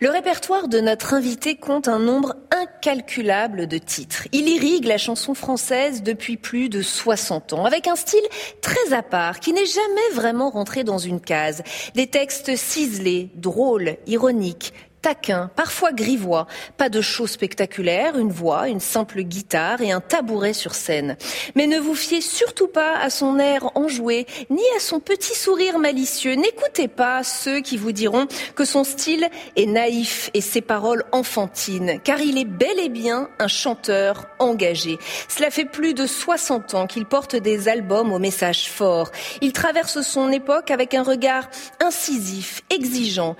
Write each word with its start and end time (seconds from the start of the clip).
Le 0.00 0.10
répertoire 0.10 0.68
de 0.68 0.78
notre 0.78 1.12
invité 1.12 1.56
compte 1.56 1.88
un 1.88 1.98
nombre 1.98 2.36
incalculable 2.52 3.66
de 3.66 3.78
titres. 3.78 4.28
Il 4.30 4.48
irrigue 4.48 4.84
la 4.84 4.96
chanson 4.96 5.34
française 5.34 6.04
depuis 6.04 6.36
plus 6.36 6.68
de 6.68 6.82
60 6.82 7.52
ans, 7.54 7.64
avec 7.64 7.88
un 7.88 7.96
style 7.96 8.22
très 8.62 8.92
à 8.92 9.02
part, 9.02 9.40
qui 9.40 9.52
n'est 9.52 9.66
jamais 9.66 10.14
vraiment 10.14 10.50
rentré 10.50 10.84
dans 10.84 10.98
une 10.98 11.20
case. 11.20 11.64
Des 11.96 12.06
textes 12.06 12.54
ciselés, 12.54 13.30
drôles, 13.34 13.96
ironiques, 14.06 14.72
taquin, 15.02 15.50
parfois 15.56 15.92
grivois. 15.92 16.46
Pas 16.76 16.88
de 16.88 17.00
show 17.00 17.26
spectaculaire, 17.26 18.18
une 18.18 18.32
voix, 18.32 18.68
une 18.68 18.80
simple 18.80 19.22
guitare 19.22 19.80
et 19.80 19.92
un 19.92 20.00
tabouret 20.00 20.52
sur 20.52 20.74
scène. 20.74 21.16
Mais 21.54 21.66
ne 21.66 21.78
vous 21.78 21.94
fiez 21.94 22.20
surtout 22.20 22.68
pas 22.68 22.96
à 22.98 23.10
son 23.10 23.38
air 23.38 23.70
enjoué, 23.74 24.26
ni 24.50 24.62
à 24.76 24.80
son 24.80 25.00
petit 25.00 25.34
sourire 25.34 25.78
malicieux. 25.78 26.34
N'écoutez 26.34 26.88
pas 26.88 27.22
ceux 27.22 27.60
qui 27.60 27.76
vous 27.76 27.92
diront 27.92 28.26
que 28.54 28.64
son 28.64 28.84
style 28.84 29.28
est 29.56 29.66
naïf 29.66 30.30
et 30.34 30.40
ses 30.40 30.60
paroles 30.60 31.04
enfantines, 31.12 32.00
car 32.02 32.20
il 32.20 32.38
est 32.38 32.44
bel 32.44 32.78
et 32.78 32.88
bien 32.88 33.28
un 33.38 33.48
chanteur 33.48 34.26
engagé. 34.38 34.98
Cela 35.28 35.50
fait 35.50 35.64
plus 35.64 35.94
de 35.94 36.06
60 36.06 36.74
ans 36.74 36.86
qu'il 36.86 37.06
porte 37.06 37.36
des 37.36 37.68
albums 37.68 38.12
au 38.12 38.18
message 38.18 38.68
fort. 38.68 39.10
Il 39.40 39.52
traverse 39.52 40.00
son 40.02 40.30
époque 40.30 40.70
avec 40.70 40.94
un 40.94 41.02
regard 41.02 41.48
incisif, 41.80 42.62
exigeant. 42.70 43.36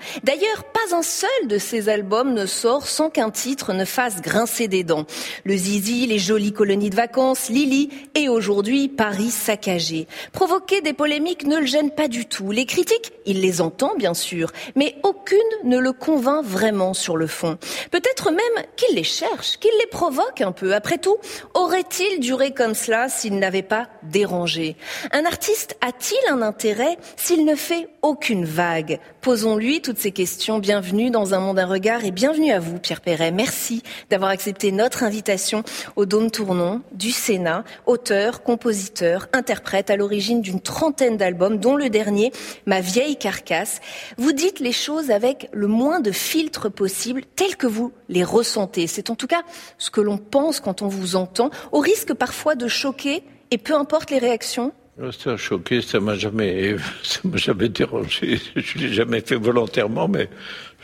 Ses 1.59 1.89
albums 1.89 2.33
ne 2.33 2.45
sort 2.45 2.87
sans 2.87 3.09
qu'un 3.09 3.29
titre 3.29 3.73
ne 3.73 3.85
fasse 3.85 4.21
grincer 4.21 4.67
des 4.67 4.83
dents. 4.83 5.05
Le 5.43 5.55
Zizi, 5.55 6.07
les 6.07 6.19
jolies 6.19 6.53
colonies 6.53 6.89
de 6.89 6.95
vacances, 6.95 7.49
Lily 7.49 7.89
et 8.15 8.29
aujourd'hui 8.29 8.87
Paris 8.87 9.29
saccagé. 9.29 10.07
Provoquer 10.31 10.81
des 10.81 10.93
polémiques 10.93 11.45
ne 11.45 11.57
le 11.57 11.65
gêne 11.65 11.91
pas 11.91 12.07
du 12.07 12.25
tout. 12.25 12.51
Les 12.51 12.65
critiques, 12.65 13.11
il 13.25 13.41
les 13.41 13.61
entend 13.61 13.93
bien 13.97 14.13
sûr, 14.13 14.51
mais 14.75 14.95
aucune 15.03 15.37
ne 15.63 15.77
le 15.77 15.93
convainc 15.93 16.43
vraiment 16.43 16.93
sur 16.93 17.17
le 17.17 17.27
fond. 17.27 17.57
Peut-être 17.91 18.31
même 18.31 18.65
qu'il 18.75 18.95
les 18.95 19.03
cherche, 19.03 19.57
qu'il 19.57 19.71
les 19.79 19.87
provoque 19.87 20.41
un 20.41 20.51
peu. 20.51 20.73
Après 20.73 20.97
tout, 20.97 21.17
aurait-il 21.53 22.19
duré 22.19 22.51
comme 22.51 22.73
cela 22.73 23.09
s'il 23.09 23.37
n'avait 23.37 23.61
pas 23.61 23.87
dérangé? 24.03 24.75
Un 25.11 25.25
artiste 25.25 25.77
a-t-il 25.81 26.31
un 26.31 26.41
intérêt 26.41 26.97
s'il 27.15 27.45
ne 27.45 27.55
fait 27.55 27.89
aucune 28.01 28.45
vague? 28.45 28.99
Posons-lui 29.29 29.81
toutes 29.81 29.99
ces 29.99 30.11
questions. 30.11 30.57
Bienvenue 30.57 31.11
dans 31.11 31.35
un 31.35 31.39
monde 31.39 31.59
à 31.59 31.67
regard 31.67 32.03
et 32.03 32.09
bienvenue 32.09 32.51
à 32.51 32.57
vous, 32.57 32.79
Pierre 32.79 32.99
Perret. 32.99 33.29
Merci 33.29 33.83
d'avoir 34.09 34.31
accepté 34.31 34.71
notre 34.71 35.03
invitation 35.03 35.61
au 35.95 36.07
Dôme 36.07 36.31
Tournon 36.31 36.81
du 36.93 37.11
Sénat, 37.11 37.63
auteur, 37.85 38.41
compositeur, 38.41 39.27
interprète 39.31 39.91
à 39.91 39.97
l'origine 39.97 40.41
d'une 40.41 40.59
trentaine 40.59 41.15
d'albums, 41.15 41.59
dont 41.59 41.75
le 41.75 41.91
dernier, 41.91 42.31
Ma 42.65 42.81
vieille 42.81 43.17
carcasse. 43.17 43.81
Vous 44.17 44.31
dites 44.31 44.59
les 44.59 44.71
choses 44.71 45.11
avec 45.11 45.47
le 45.53 45.67
moins 45.67 45.99
de 45.99 46.11
filtres 46.11 46.71
possible, 46.71 47.21
tels 47.35 47.55
que 47.55 47.67
vous 47.67 47.91
les 48.07 48.23
ressentez. 48.23 48.87
C'est 48.87 49.11
en 49.11 49.15
tout 49.15 49.27
cas 49.27 49.43
ce 49.77 49.91
que 49.91 50.01
l'on 50.01 50.17
pense 50.17 50.59
quand 50.59 50.81
on 50.81 50.87
vous 50.87 51.15
entend, 51.15 51.51
au 51.71 51.81
risque 51.81 52.15
parfois 52.15 52.55
de 52.55 52.67
choquer 52.67 53.21
et 53.51 53.59
peu 53.59 53.75
importe 53.75 54.09
les 54.09 54.17
réactions, 54.17 54.73
ça 55.11 55.31
a 55.31 55.37
choqué, 55.37 55.81
ça 55.81 55.99
m'a 55.99 56.15
jamais, 56.15 56.75
ça 57.03 57.19
m'a 57.23 57.37
jamais 57.37 57.69
dérangé. 57.69 58.39
Je 58.55 58.77
l'ai 58.77 58.93
jamais 58.93 59.21
fait 59.21 59.35
volontairement, 59.35 60.07
mais 60.07 60.29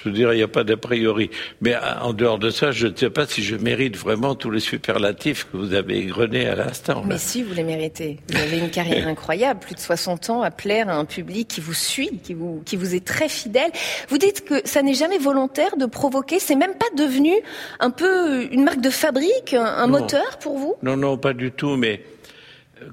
je 0.05 0.09
dirais, 0.09 0.35
il 0.35 0.37
n'y 0.37 0.43
a 0.43 0.47
pas 0.47 0.63
d'a 0.63 0.77
priori. 0.77 1.29
Mais 1.61 1.75
en 2.01 2.13
dehors 2.13 2.37
de 2.37 2.49
ça, 2.49 2.71
je 2.71 2.87
ne 2.87 2.95
sais 2.95 3.09
pas 3.09 3.25
si 3.25 3.43
je 3.43 3.55
mérite 3.55 3.97
vraiment 3.97 4.35
tous 4.35 4.51
les 4.51 4.59
superlatifs 4.59 5.47
que 5.51 5.57
vous 5.57 5.73
avez 5.73 5.97
égrenés 5.97 6.47
à 6.47 6.55
l'instant. 6.55 7.03
Mais 7.05 7.17
si, 7.17 7.43
vous 7.43 7.53
les 7.53 7.63
méritez. 7.63 8.19
Vous 8.29 8.37
avez 8.37 8.59
une 8.59 8.69
carrière 8.69 9.07
incroyable, 9.09 9.59
plus 9.59 9.75
de 9.75 9.79
60 9.79 10.29
ans 10.29 10.41
à 10.41 10.51
plaire 10.51 10.89
à 10.89 10.95
un 10.95 11.05
public 11.05 11.47
qui 11.47 11.61
vous 11.61 11.73
suit, 11.73 12.19
qui 12.23 12.33
vous, 12.33 12.61
qui 12.65 12.75
vous 12.75 12.93
est 12.93 13.03
très 13.03 13.29
fidèle. 13.29 13.71
Vous 14.09 14.17
dites 14.17 14.45
que 14.45 14.61
ça 14.65 14.81
n'est 14.81 14.93
jamais 14.93 15.17
volontaire 15.17 15.75
de 15.77 15.85
provoquer, 15.85 16.39
c'est 16.39 16.55
même 16.55 16.75
pas 16.75 16.85
devenu 16.95 17.33
un 17.79 17.89
peu 17.89 18.43
une 18.51 18.63
marque 18.63 18.81
de 18.81 18.89
fabrique, 18.89 19.53
un, 19.53 19.87
moteur 19.87 20.37
pour 20.39 20.57
vous? 20.57 20.75
Non, 20.83 20.97
non, 20.97 21.17
pas 21.17 21.33
du 21.33 21.51
tout, 21.51 21.75
mais 21.75 22.01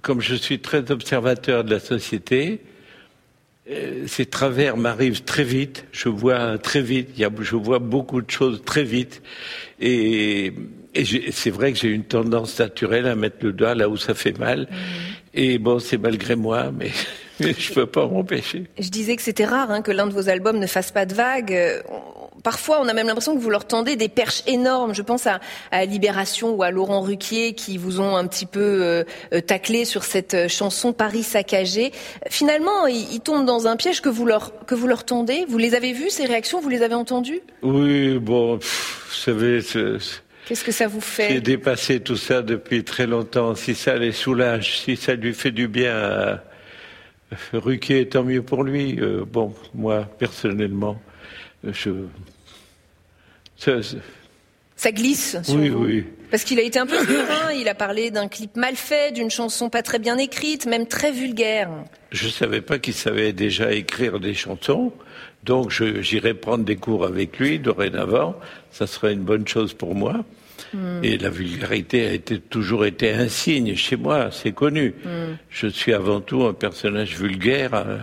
comme 0.00 0.20
je 0.20 0.34
suis 0.34 0.60
très 0.60 0.90
observateur 0.90 1.64
de 1.64 1.70
la 1.70 1.80
société, 1.80 2.60
euh, 3.70 4.04
ces 4.06 4.26
travers 4.26 4.76
m'arrivent 4.76 5.22
très 5.22 5.44
vite. 5.44 5.84
Je 5.92 6.08
vois 6.08 6.58
très 6.58 6.82
vite. 6.82 7.10
je 7.16 7.56
vois 7.56 7.78
beaucoup 7.78 8.20
de 8.20 8.30
choses 8.30 8.62
très 8.64 8.84
vite. 8.84 9.22
Et, 9.80 10.52
c'est 11.32 11.50
vrai 11.50 11.72
que 11.72 11.78
j'ai 11.78 11.88
une 11.88 12.04
tendance 12.04 12.58
naturelle 12.58 13.06
à 13.06 13.14
mettre 13.14 13.36
le 13.40 13.52
doigt 13.52 13.74
là 13.74 13.88
où 13.88 13.96
ça 13.96 14.14
fait 14.14 14.38
mal. 14.38 14.62
Mmh. 14.62 14.74
Et 15.34 15.58
bon, 15.58 15.78
c'est 15.78 15.96
malgré 15.96 16.36
moi, 16.36 16.70
mais 16.70 16.90
je 17.40 17.46
ne 17.46 17.74
peux 17.74 17.86
pas 17.86 18.06
m'empêcher. 18.06 18.64
Je 18.78 18.90
disais 18.90 19.16
que 19.16 19.22
c'était 19.22 19.46
rare 19.46 19.70
hein, 19.70 19.80
que 19.80 19.90
l'un 19.90 20.06
de 20.06 20.12
vos 20.12 20.28
albums 20.28 20.58
ne 20.58 20.66
fasse 20.66 20.92
pas 20.92 21.06
de 21.06 21.14
vagues 21.14 21.82
parfois, 22.42 22.80
on 22.80 22.88
a 22.88 22.92
même 22.92 23.06
l'impression 23.06 23.34
que 23.34 23.40
vous 23.40 23.50
leur 23.50 23.66
tendez 23.66 23.96
des 23.96 24.08
perches 24.08 24.42
énormes. 24.46 24.94
Je 24.94 25.02
pense 25.02 25.26
à, 25.26 25.40
à 25.70 25.84
Libération 25.84 26.54
ou 26.54 26.62
à 26.62 26.70
Laurent 26.70 27.00
Ruquier 27.00 27.54
qui 27.54 27.78
vous 27.78 28.00
ont 28.00 28.16
un 28.16 28.26
petit 28.26 28.46
peu 28.46 28.60
euh, 28.60 29.04
euh, 29.32 29.40
taclé 29.40 29.84
sur 29.84 30.04
cette 30.04 30.34
euh, 30.34 30.48
chanson 30.48 30.92
Paris 30.92 31.22
saccagé. 31.22 31.92
Finalement, 32.28 32.86
ils, 32.86 33.20
tombent 33.20 33.46
dans 33.46 33.66
un 33.66 33.76
piège 33.76 34.00
que 34.00 34.08
vous 34.08 34.26
leur 34.26 34.64
que 34.66 34.74
vous 34.74 34.86
leur 34.86 35.04
tendez. 35.04 35.44
Vous 35.48 35.58
les 35.58 35.74
avez 35.74 35.92
vus 35.92 36.10
ces 36.10 36.24
réactions? 36.24 36.60
Vous 36.60 36.68
les 36.68 36.82
avez 36.82 36.94
entendues? 36.94 37.40
Oui, 37.62 38.18
bon, 38.18 38.56
vous 38.56 39.14
savez. 39.14 39.60
Qu'est-ce 40.46 40.64
que 40.64 40.72
ça 40.72 40.88
vous 40.88 41.00
fait? 41.00 41.28
J'ai 41.28 41.40
dépassé 41.40 42.00
tout 42.00 42.16
ça 42.16 42.42
depuis 42.42 42.82
très 42.82 43.06
longtemps. 43.06 43.54
Si 43.54 43.74
ça 43.74 43.96
les 43.96 44.12
soulage, 44.12 44.80
si 44.80 44.96
ça 44.96 45.14
lui 45.14 45.32
fait 45.32 45.52
du 45.52 45.68
bien 45.68 45.96
à 45.96 46.42
Ruquier, 47.52 48.08
tant 48.08 48.24
mieux 48.24 48.42
pour 48.42 48.64
lui. 48.64 48.98
bon, 49.30 49.54
moi, 49.72 50.08
personnellement, 50.18 51.00
je 51.64 51.90
ça, 54.76 54.90
glisse 54.90 55.36
sur 55.44 55.54
oui, 55.54 55.68
vous. 55.68 55.84
Oui. 55.84 56.04
Parce 56.32 56.42
qu'il 56.42 56.58
a 56.58 56.62
été 56.62 56.80
un 56.80 56.86
peu 56.86 56.98
fin, 56.98 57.52
il 57.52 57.68
a 57.68 57.74
parlé 57.74 58.10
d'un 58.10 58.26
clip 58.26 58.56
mal 58.56 58.74
fait, 58.74 59.12
d'une 59.12 59.30
chanson 59.30 59.70
pas 59.70 59.82
très 59.82 60.00
bien 60.00 60.18
écrite, 60.18 60.66
même 60.66 60.88
très 60.88 61.12
vulgaire. 61.12 61.70
Je 62.10 62.26
ne 62.26 62.32
savais 62.32 62.60
pas 62.60 62.80
qu'il 62.80 62.94
savait 62.94 63.32
déjà 63.32 63.72
écrire 63.72 64.18
des 64.18 64.34
chansons, 64.34 64.92
donc 65.44 65.70
j'irai 65.70 66.34
prendre 66.34 66.64
des 66.64 66.74
cours 66.74 67.04
avec 67.04 67.38
lui 67.38 67.60
dorénavant. 67.60 68.34
Ça 68.72 68.88
serait 68.88 69.12
une 69.12 69.22
bonne 69.22 69.46
chose 69.46 69.74
pour 69.74 69.94
moi. 69.94 70.24
Hmm. 70.74 71.04
Et 71.04 71.18
la 71.18 71.30
vulgarité 71.30 72.06
a 72.06 72.12
été, 72.12 72.40
toujours 72.40 72.84
été 72.84 73.12
un 73.12 73.28
signe 73.28 73.76
chez 73.76 73.96
moi, 73.96 74.30
c'est 74.32 74.52
connu. 74.52 74.94
Hmm. 75.04 75.36
Je 75.50 75.68
suis 75.68 75.92
avant 75.92 76.20
tout 76.20 76.42
un 76.42 76.54
personnage 76.54 77.16
vulgaire 77.16 77.74
euh, 77.74 77.98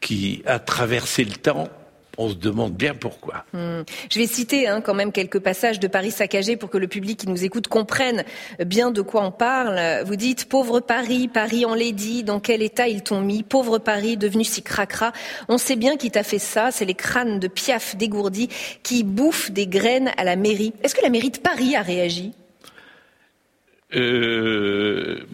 qui 0.00 0.42
a 0.46 0.58
traversé 0.58 1.24
le 1.24 1.32
temps 1.32 1.68
on 2.18 2.28
se 2.28 2.34
demande 2.34 2.74
bien 2.74 2.94
pourquoi. 2.94 3.44
Hmm. 3.52 3.82
Je 4.10 4.18
vais 4.18 4.26
citer 4.26 4.68
hein, 4.68 4.80
quand 4.80 4.94
même 4.94 5.12
quelques 5.12 5.40
passages 5.40 5.80
de 5.80 5.88
Paris 5.88 6.10
saccagé 6.10 6.56
pour 6.56 6.70
que 6.70 6.78
le 6.78 6.88
public 6.88 7.20
qui 7.20 7.28
nous 7.28 7.44
écoute 7.44 7.68
comprenne 7.68 8.24
bien 8.64 8.90
de 8.90 9.02
quoi 9.02 9.24
on 9.24 9.30
parle. 9.30 9.80
Vous 10.04 10.16
dites 10.16 10.48
pauvre 10.48 10.80
Paris, 10.80 11.28
Paris 11.28 11.64
en 11.64 11.76
dit, 11.76 12.22
dans 12.22 12.40
quel 12.40 12.62
état 12.62 12.88
ils 12.88 13.02
t'ont 13.02 13.20
mis? 13.20 13.42
Pauvre 13.42 13.78
Paris, 13.78 14.16
devenu 14.16 14.44
si 14.44 14.62
cracra. 14.62 15.12
On 15.48 15.58
sait 15.58 15.76
bien 15.76 15.96
qui 15.96 16.10
t'a 16.10 16.22
fait 16.22 16.38
ça. 16.38 16.70
C'est 16.70 16.84
les 16.84 16.94
crânes 16.94 17.38
de 17.38 17.48
Piaf 17.48 17.96
dégourdis 17.96 18.48
qui 18.82 19.04
bouffent 19.04 19.50
des 19.50 19.66
graines 19.66 20.10
à 20.16 20.24
la 20.24 20.36
mairie. 20.36 20.72
Est-ce 20.82 20.94
que 20.94 21.02
la 21.02 21.10
mairie 21.10 21.30
de 21.30 21.38
Paris 21.38 21.74
a 21.74 21.82
réagi? 21.82 22.32
Euh, 23.94 25.26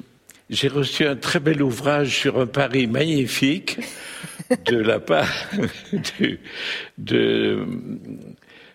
J'ai 0.50 0.68
reçu 0.68 1.06
un 1.06 1.16
très 1.16 1.40
bel 1.40 1.62
ouvrage 1.62 2.16
sur 2.16 2.40
un 2.40 2.46
Paris 2.46 2.86
magnifique 2.86 3.78
de 4.66 4.78
la 4.78 4.98
part 4.98 5.28
de, 6.98 7.66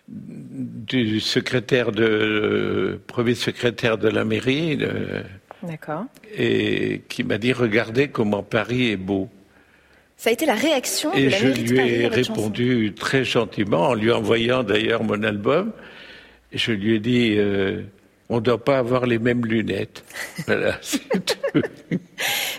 du 0.08 1.20
secrétaire 1.20 1.92
de 1.92 3.00
premier 3.06 3.34
secrétaire 3.34 3.98
de 3.98 4.08
la 4.08 4.24
mairie. 4.24 4.78
D'accord. 5.62 6.04
Et 6.36 7.02
qui 7.08 7.24
m'a 7.24 7.38
dit 7.38 7.52
regardez 7.52 8.08
comment 8.08 8.42
Paris 8.42 8.90
est 8.90 8.96
beau. 8.96 9.28
Ça 10.16 10.30
a 10.30 10.32
été 10.32 10.46
la 10.46 10.54
réaction 10.54 11.12
et 11.12 11.26
de 11.26 11.30
la 11.30 11.38
je 11.38 11.46
mairie 11.46 11.64
de 11.64 11.70
lui 11.70 11.78
ai 11.78 12.06
répondu 12.06 12.94
très 12.94 13.24
gentiment 13.24 13.88
en 13.88 13.94
lui 13.94 14.12
envoyant 14.12 14.62
d'ailleurs 14.62 15.02
mon 15.02 15.22
album. 15.22 15.72
Je 16.52 16.72
lui 16.72 16.94
ai 16.94 16.98
dit 17.00 17.34
euh, 17.36 17.82
on 18.34 18.38
ne 18.38 18.42
doit 18.42 18.62
pas 18.62 18.78
avoir 18.78 19.06
les 19.06 19.20
mêmes 19.20 19.46
lunettes. 19.46 20.04
voilà. 20.46 20.78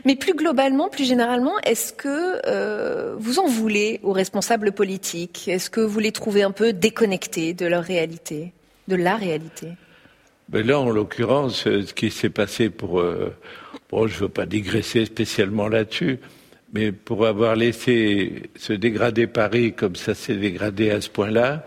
Mais 0.06 0.16
plus 0.16 0.34
globalement, 0.34 0.88
plus 0.88 1.04
généralement, 1.04 1.60
est-ce 1.66 1.92
que 1.92 2.40
euh, 2.48 3.16
vous 3.18 3.40
en 3.40 3.48
voulez 3.48 4.00
aux 4.04 4.14
responsables 4.14 4.72
politiques? 4.72 5.50
Est-ce 5.50 5.70
que 5.70 5.82
vous 5.82 6.00
les 6.00 6.14
trouvez 6.14 6.44
un 6.44 6.52
peu 6.52 6.72
déconnectés 6.72 7.54
de 7.54 7.66
leur 7.66 7.84
réalité, 7.84 8.54
de 8.88 8.96
la 8.96 9.18
réalité? 9.18 9.68
Ben 10.48 10.66
là, 10.66 10.80
en 10.80 10.90
l'occurrence, 10.90 11.68
euh, 11.68 11.84
ce 11.86 11.94
qui 11.94 12.10
s'est 12.10 12.30
passé 12.30 12.70
pour, 12.70 13.02
euh, 13.02 13.36
bon, 13.90 14.08
je 14.08 14.18
veux 14.18 14.30
pas 14.30 14.46
digresser 14.46 15.04
spécialement 15.04 15.68
là-dessus, 15.68 16.20
mais 16.74 16.94
pour 16.94 17.26
avoir 17.26 17.58
laissé 17.58 18.44
se 18.56 18.72
dégrader 18.72 19.28
Paris 19.28 19.74
comme 19.74 19.98
ça 19.98 20.14
s'est 20.14 20.36
dégradé 20.36 20.92
à 20.92 21.02
ce 21.02 21.10
point-là, 21.10 21.66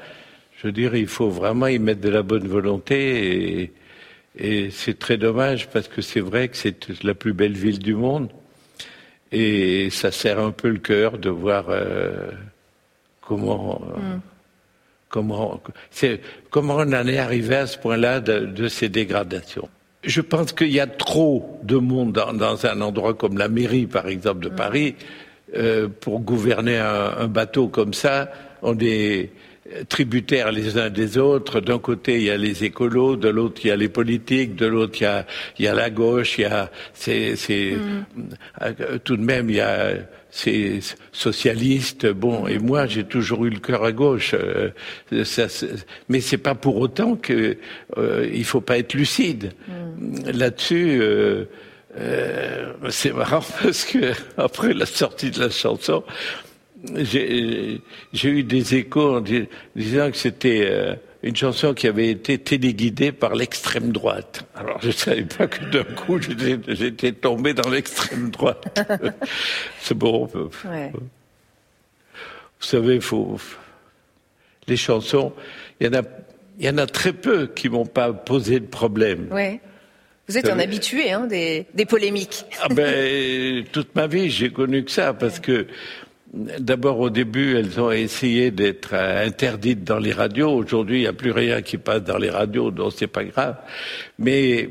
je 0.57 0.69
veux 0.69 0.73
dire, 0.73 0.95
il 0.95 1.09
faut 1.09 1.29
vraiment 1.29 1.67
y 1.67 1.79
mettre 1.79 2.01
de 2.01 2.09
la 2.09 2.23
bonne 2.23 2.49
volonté 2.49 3.61
et, 3.63 3.73
et 4.39 4.71
c'est 4.71 4.99
très 4.99 5.17
dommage 5.17 5.69
parce 5.69 5.89
que 5.89 6.01
c'est 6.01 6.21
vrai 6.21 6.49
que 6.49 6.57
c'est 6.57 7.03
la 7.03 7.15
plus 7.15 7.33
belle 7.33 7.57
ville 7.57 7.79
du 7.79 7.95
monde 7.95 8.29
et 9.33 9.91
ça 9.91 10.11
serre 10.11 10.39
un 10.41 10.53
peu 10.53 10.69
le 10.69 10.79
cœur 10.79 11.19
de 11.19 11.29
voir 11.29 11.67
euh, 11.69 12.31
comment 13.21 13.83
euh, 13.97 14.17
comment 15.09 15.61
c'est 15.91 16.21
comment 16.51 16.77
on 16.77 16.93
en 16.93 17.07
est 17.07 17.19
arrivé 17.19 17.57
à 17.57 17.67
ce 17.67 17.79
point-là 17.79 18.21
de, 18.21 18.47
de 18.47 18.69
ces 18.69 18.89
dégradations. 18.89 19.69
Je 20.05 20.21
pense 20.21 20.53
qu'il 20.53 20.71
y 20.71 20.81
a 20.81 20.87
trop 20.87 21.59
de 21.65 21.77
monde 21.77 22.13
dans, 22.13 22.33
dans, 22.33 22.65
un 22.65 22.81
endroit 22.81 23.15
comme 23.15 23.37
la 23.37 23.49
mairie, 23.49 23.87
par 23.87 24.07
exemple, 24.07 24.41
de 24.45 24.49
Paris, 24.49 24.95
euh, 25.57 25.89
pour 25.89 26.21
gouverner 26.21 26.79
un, 26.79 27.15
un, 27.19 27.27
bateau 27.27 27.67
comme 27.67 27.93
ça. 27.93 28.31
On 28.63 28.79
est 28.79 29.31
tributaires 29.89 30.53
les 30.53 30.79
uns 30.79 30.91
des 30.91 31.19
autres. 31.19 31.61
D'un 31.61 31.79
côté, 31.79 32.17
il 32.17 32.23
y 32.25 32.31
a 32.31 32.37
les 32.37 32.65
écolos, 32.65 33.17
de 33.17 33.29
l'autre, 33.29 33.61
il 33.65 33.69
y 33.69 33.71
a 33.71 33.77
les 33.77 33.89
politiques, 33.89 34.57
de 34.57 34.67
l'autre, 34.67 34.99
il 35.01 35.05
y 35.05 35.07
a, 35.07 35.27
il 35.59 35.65
y 35.65 35.69
a 35.69 35.75
la 35.75 35.91
gauche, 35.91 36.39
il 36.39 36.43
y 36.43 36.45
a, 36.45 36.71
c'est, 36.95 37.37
c'est, 37.37 37.77
mm. 37.77 38.99
tout 39.05 39.17
de 39.17 39.25
même, 39.25 39.51
il 39.51 39.57
y 39.57 39.61
a 39.61 39.95
ces 40.31 40.81
socialistes. 41.13 42.07
Bon, 42.07 42.47
et 42.47 42.59
moi, 42.59 42.87
j'ai 42.87 43.05
toujours 43.05 43.45
eu 43.47 43.51
le 43.51 43.61
cœur 43.61 43.85
à 43.85 43.93
gauche. 43.93 44.35
Euh, 44.35 44.71
ça, 45.25 45.47
mais 46.09 46.21
c'est 46.21 46.39
pas 46.39 46.55
pour 46.55 46.77
autant 46.77 47.17
que 47.17 47.57
euh, 47.97 48.29
il 48.33 48.45
faut 48.45 48.61
pas 48.61 48.79
être 48.79 48.95
lucide 48.95 49.53
mm. 49.69 50.31
là-dessus. 50.31 50.99
Euh, 51.01 51.45
euh, 51.97 52.75
c'est 52.91 53.13
marrant 53.13 53.43
parce 53.63 53.85
que 53.85 54.13
après 54.37 54.75
la 54.75 54.87
sortie 54.87 55.31
de 55.31 55.41
la 55.41 55.51
chanson, 55.51 56.05
j'ai 56.95 57.81
eu 58.25 58.43
des 58.43 58.75
échos 58.77 59.17
en 59.17 59.21
disant 59.75 60.11
que 60.11 60.17
c'était 60.17 60.67
euh, 60.71 60.95
une 61.23 61.35
chanson 61.35 61.75
qui 61.75 61.87
avait 61.87 62.11
été 62.11 62.39
téléguidée 62.39 63.13
par 63.13 63.35
l'extrême 63.35 63.91
droite. 63.91 64.45
Alors 64.55 64.81
je 64.81 64.89
ne 64.89 64.93
savais 64.93 65.25
pas 65.25 65.47
que 65.47 65.65
d'un 65.65 65.85
coup 65.85 66.21
j'étais 66.21 67.13
tombé 67.13 67.55
dans 67.55 67.69
l'extrême 67.69 68.31
droite. 68.31 68.81
C'est 69.81 69.97
bon. 69.97 70.29
Ouais. 70.65 70.93
Vous 70.93 72.67
savez, 72.67 73.01
faut 73.01 73.39
les 74.69 74.77
chansons, 74.77 75.33
il 75.81 75.87
y 75.87 75.91
en 75.91 76.01
a, 76.01 76.03
il 76.59 76.67
y 76.67 76.69
en 76.69 76.79
a 76.79 76.87
très 76.87 77.13
peu 77.13 77.47
qui 77.47 77.69
m'ont 77.69 77.87
pas 77.87 78.13
posé 78.13 78.61
de 78.61 78.67
problème. 78.67 79.29
Ouais. 79.33 79.61
Vous 80.29 80.37
êtes 80.37 80.51
un 80.51 80.59
habitué 80.59 81.11
hein, 81.11 81.27
des, 81.27 81.65
des 81.73 81.87
polémiques. 81.87 82.45
Ah 82.61 82.69
ben, 82.69 83.65
toute 83.73 83.95
ma 83.95 84.07
vie, 84.07 84.29
j'ai 84.29 84.51
connu 84.51 84.85
que 84.85 84.91
ça, 84.91 85.15
parce 85.15 85.41
que 85.41 85.67
D'abord, 86.33 87.01
au 87.01 87.09
début, 87.09 87.57
elles 87.57 87.81
ont 87.81 87.91
essayé 87.91 88.51
d'être 88.51 88.93
interdites 88.95 89.83
dans 89.83 89.99
les 89.99 90.13
radios. 90.13 90.51
Aujourd'hui, 90.51 90.99
il 90.99 91.01
n'y 91.03 91.07
a 91.07 91.15
plus 91.15 91.31
rien 91.31 91.63
qui 91.63 91.79
passe 91.79 92.03
dans 92.03 92.19
les 92.19 92.29
radios, 92.29 92.71
donc 92.71 92.93
c'est 92.95 93.07
pas 93.07 93.25
grave. 93.25 93.57
Mais 94.19 94.69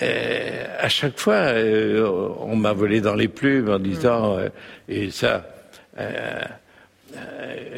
euh, 0.00 0.64
à 0.78 0.88
chaque 0.88 1.18
fois, 1.18 1.34
euh, 1.34 2.06
on 2.40 2.56
m'a 2.56 2.72
volé 2.72 3.00
dans 3.00 3.14
les 3.14 3.28
plumes 3.28 3.70
en 3.70 3.78
disant, 3.78 4.36
euh, 4.38 4.48
et 4.88 5.10
ça, 5.10 5.46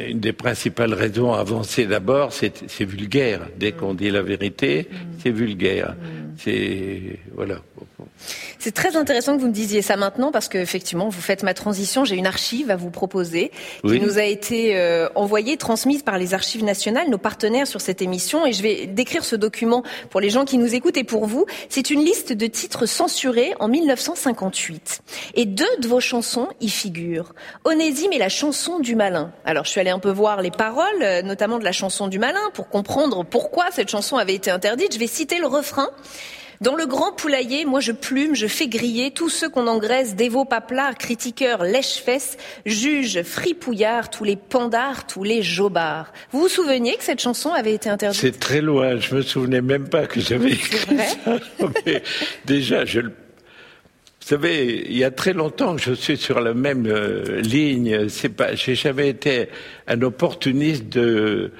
une 0.08 0.20
des 0.20 0.32
principales 0.32 0.94
raisons 0.94 1.32
avancées 1.34 1.87
d'abord, 1.87 2.32
c'est 2.32 2.84
vulgaire. 2.84 3.43
Dès 3.56 3.72
qu'on 3.72 3.94
dit 3.94 4.11
la 4.11 4.22
vérité, 4.22 4.88
c'est 5.19 5.31
vulgaire. 5.31 5.96
C'est 6.39 7.19
voilà. 7.35 7.57
C'est 8.59 8.73
très 8.73 8.97
intéressant 8.97 9.37
que 9.37 9.43
vous 9.43 9.49
me 9.49 9.53
disiez 9.53 9.83
ça 9.83 9.97
maintenant 9.97 10.33
parce 10.33 10.49
qu'effectivement, 10.49 11.09
vous 11.09 11.21
faites 11.21 11.43
ma 11.43 11.53
transition. 11.53 12.05
J'ai 12.05 12.17
une 12.17 12.27
archive 12.27 12.71
à 12.71 12.77
vous 12.77 12.91
proposer 12.91 13.51
qui 13.83 13.91
oui. 13.91 14.01
nous 14.01 14.19
a 14.19 14.25
été 14.25 14.79
euh, 14.79 15.09
envoyée, 15.15 15.57
transmise 15.57 16.03
par 16.03 16.19
les 16.19 16.33
Archives 16.33 16.65
nationales, 16.65 17.11
nos 17.11 17.19
partenaires 17.19 17.67
sur 17.67 17.81
cette 17.81 18.01
émission. 18.01 18.47
Et 18.47 18.53
je 18.53 18.63
vais 18.63 18.87
décrire 18.87 19.25
ce 19.25 19.37
document 19.37 19.83
pour 20.11 20.21
les 20.21 20.31
gens 20.31 20.45
qui 20.45 20.57
nous 20.57 20.75
écoutent 20.75 20.97
et 20.97 21.05
pour 21.05 21.27
vous. 21.27 21.47
C'est 21.69 21.91
une 21.91 22.05
liste 22.05 22.33
de 22.33 22.47
titres 22.47 22.87
censurés 22.87 23.53
en 23.61 23.69
1958. 23.69 25.03
Et 25.35 25.45
deux 25.45 25.65
de 25.81 25.89
vos 25.89 26.01
chansons 26.01 26.49
y 26.61 26.69
figurent. 26.69 27.35
Onésime 27.65 28.13
et 28.13 28.19
la 28.19 28.29
chanson 28.29 28.81
du 28.81 28.97
malin. 28.97 29.33
Alors, 29.45 29.65
je 29.65 29.71
suis 29.71 29.81
allée 29.81 29.91
un 29.91 29.99
peu 29.99 30.11
voir 30.11 30.41
les 30.41 30.51
paroles, 30.51 31.23
notamment 31.25 31.59
de 31.59 31.65
la 31.65 31.73
chanson 31.73 32.09
du 32.09 32.19
malin, 32.19 32.51
pour 32.55 32.69
comprendre 32.69 33.25
pourquoi 33.25 33.67
cette 33.73 33.91
chanson 33.91 34.17
avait 34.17 34.35
été 34.35 34.51
interdite. 34.51 34.95
Je 34.95 34.99
vais 34.99 35.07
citer 35.07 35.39
le 35.39 35.47
refrain. 35.47 35.89
Dans 36.64 36.76
le 36.76 36.87
grand 36.87 37.12
poulailler, 37.12 37.66
moi 37.66 37.81
je 37.81 37.93
plume, 37.93 38.34
je 38.34 38.46
fais 38.46 38.69
griller 38.69 39.11
tous 39.11 39.28
ceux 39.28 39.50
qu'on 39.50 39.66
engraisse, 39.66 40.16
dévots 40.16 40.46
paplards, 40.46 40.94
critiqueurs, 40.94 41.62
lèche-fesses, 41.62 42.38
juges, 42.64 43.22
fripouillards, 43.22 44.08
tous 44.08 44.25
les 44.25 44.37
pandards, 44.37 45.06
tous 45.06 45.25
les 45.25 45.43
jobards. 45.43 46.11
Vous 46.32 46.40
vous 46.40 46.49
souveniez 46.49 46.96
que 46.96 47.05
cette 47.05 47.20
chanson 47.20 47.52
avait 47.52 47.75
été 47.75 47.90
interdite? 47.90 48.19
C'est 48.19 48.40
très 48.40 48.62
loin, 48.62 48.99
je 48.99 49.14
me 49.14 49.20
souvenais 49.20 49.61
même 49.61 49.90
pas 49.90 50.06
que 50.06 50.22
j'avais 50.22 50.52
écrit 50.52 50.96
ça. 50.96 51.38
Mais 51.84 52.02
déjà, 52.46 52.87
je 52.87 53.00
le 53.00 53.11
vous 53.11 54.31
savez, 54.31 54.87
il 54.88 54.96
y 54.96 55.05
a 55.05 55.11
très 55.11 55.34
longtemps 55.34 55.76
que 55.76 55.82
je 55.82 55.93
suis 55.93 56.16
sur 56.16 56.40
la 56.40 56.55
même 56.55 56.87
euh, 56.87 57.43
ligne. 57.43 58.08
C'est 58.08 58.31
pas, 58.31 58.55
j'ai 58.55 58.75
jamais 58.75 59.11
été 59.11 59.50
un 59.87 60.00
opportuniste 60.00 60.88
de. 60.88 61.52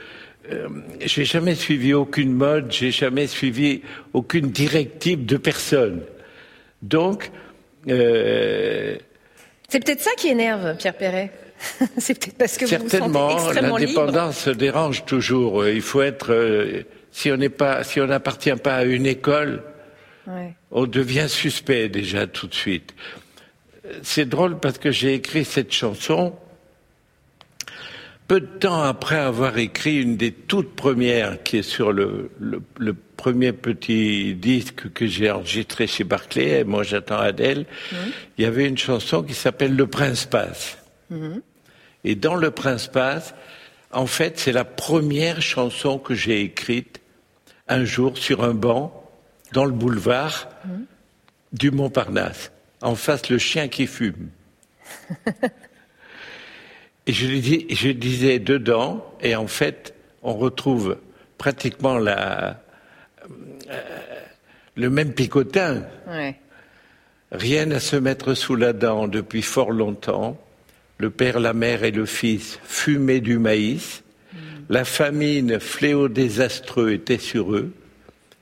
Euh, 0.53 0.69
j'ai 1.01 1.25
jamais 1.25 1.55
suivi 1.55 1.95
aucune 1.95 2.33
mode, 2.33 2.71
j'ai 2.71 2.91
jamais 2.91 3.27
suivi 3.27 3.83
aucune 4.13 4.51
directive 4.51 5.25
de 5.25 5.37
personne. 5.37 6.03
Donc. 6.83 7.31
Euh, 7.89 8.97
c'est 9.69 9.85
peut-être 9.85 10.01
ça 10.01 10.13
qui 10.17 10.29
énerve 10.29 10.77
Pierre 10.77 10.97
Perret. 10.97 11.33
C'est 11.99 12.19
peut-être 12.19 12.37
parce 12.37 12.57
que 12.57 12.67
certainement 12.67 13.29
vous 13.29 13.33
vous 13.33 13.39
sentez 13.39 13.51
extrêmement 13.51 13.77
l'indépendance 13.79 14.49
dérange 14.49 15.05
toujours. 15.05 15.67
Il 15.67 15.81
faut 15.83 16.03
être. 16.03 16.33
Euh, 16.33 16.83
si 17.11 17.31
on 17.31 17.37
n'est 17.37 17.49
pas, 17.49 17.85
si 17.85 18.01
on 18.01 18.07
n'appartient 18.07 18.55
pas 18.57 18.77
à 18.77 18.85
une 18.85 19.07
école. 19.07 19.63
Ouais. 20.27 20.55
On 20.71 20.87
devient 20.87 21.27
suspect 21.29 21.89
déjà 21.89 22.27
tout 22.27 22.47
de 22.47 22.55
suite. 22.55 22.95
C'est 24.03 24.29
drôle 24.29 24.59
parce 24.59 24.79
que 24.79 24.91
j'ai 24.91 25.15
écrit 25.15 25.45
cette 25.45 25.73
chanson 25.73 26.35
peu 28.27 28.41
de 28.41 28.47
temps 28.47 28.83
après 28.83 29.19
avoir 29.19 29.59
écrit 29.59 30.01
une 30.01 30.17
des 30.17 30.33
toutes 30.33 30.75
premières 30.75 31.43
qui 31.43 31.59
est 31.59 31.63
sur 31.63 31.93
le, 31.93 32.31
le, 32.41 32.63
le 32.79 32.95
premier 32.95 33.53
petit 33.53 34.35
disque 34.35 34.93
que 34.93 35.07
j'ai 35.07 35.31
enregistré 35.31 35.87
chez 35.87 36.05
Barclay, 36.05 36.61
et 36.61 36.65
moi 36.65 36.83
j'attends 36.83 37.19
Adèle, 37.19 37.61
mmh. 37.61 37.97
il 38.39 38.45
y 38.45 38.47
avait 38.47 38.67
une 38.67 38.79
chanson 38.79 39.23
qui 39.23 39.35
s'appelle 39.35 39.77
Le 39.77 39.87
Prince 39.87 40.27
passe. 40.27 40.79
Mmh. 41.11 41.39
Et 42.05 42.15
dans 42.15 42.35
Le 42.35 42.51
Prince 42.51 42.89
passe, 42.89 43.35
en 43.93 44.07
fait, 44.07 44.39
c'est 44.39 44.53
la 44.53 44.65
première 44.65 45.41
chanson 45.41 45.99
que 45.99 46.15
j'ai 46.15 46.41
écrite 46.41 47.01
un 47.69 47.85
jour 47.85 48.19
sur 48.19 48.43
un 48.43 48.55
banc 48.55 49.09
dans 49.53 49.65
le 49.65 49.73
boulevard 49.73 50.49
mmh. 50.65 50.71
du 51.53 51.71
Montparnasse, 51.71 52.53
en 52.83 52.95
face 52.95 53.29
le 53.29 53.39
chien 53.39 53.69
qui 53.69 53.87
fume. 53.87 54.29
et 57.07 57.13
je, 57.13 57.27
dis, 57.27 57.67
je 57.71 57.91
disais 57.91 58.39
dedans, 58.39 59.05
et 59.21 59.37
en 59.37 59.47
fait, 59.47 59.95
on 60.23 60.35
retrouve 60.35 60.97
pratiquement 61.39 61.99
la, 61.99 62.63
euh, 63.71 63.81
le 64.77 64.91
même 64.91 65.13
picotin. 65.13 65.83
Ouais. 66.09 66.37
Rien 67.33 67.71
à 67.73 67.81
se 67.81 67.97
mettre 67.97 68.35
sous 68.35 68.57
la 68.57 68.73
dent 68.73 69.09
depuis 69.09 69.43
fort 69.43 69.73
longtemps. 69.73 70.41
Le 70.99 71.11
père, 71.11 71.41
la 71.41 71.53
mère 71.53 71.85
et 71.85 71.91
le 71.91 72.07
fils 72.07 72.59
fumaient 72.65 73.21
du 73.21 73.39
maïs. 73.39 74.03
Mmh. 74.33 74.39
La 74.71 74.85
famine, 74.85 75.61
fléau 75.61 76.09
désastreux, 76.09 76.93
était 76.93 77.19
sur 77.19 77.55
eux 77.55 77.73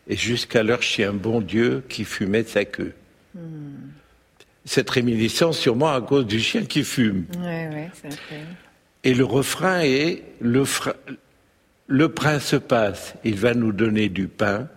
et 0.09 0.17
jusqu'à 0.17 0.63
leur 0.63 0.83
chien 0.83 1.13
bon 1.13 1.41
Dieu 1.41 1.83
qui 1.89 2.05
fumait 2.05 2.45
sa 2.45 2.65
queue. 2.65 2.93
Cette 4.65 4.91
réminiscence 4.91 5.59
sûrement 5.59 5.93
à 5.93 6.01
cause 6.01 6.27
du 6.27 6.39
chien 6.41 6.65
qui 6.65 6.85
fume. 6.85 7.25
Ouais, 7.39 7.69
ouais, 7.69 7.91
et 9.05 9.15
le 9.15 9.25
refrain 9.25 9.81
est 9.81 10.23
le, 10.41 10.65
fra... 10.65 10.95
Le 11.89 12.09
prince 12.09 12.55
passe, 12.67 13.15
il 13.25 13.35
va 13.35 13.55
nous 13.55 13.73
donner 13.73 14.09
du 14.09 14.29
pain. 14.29 14.69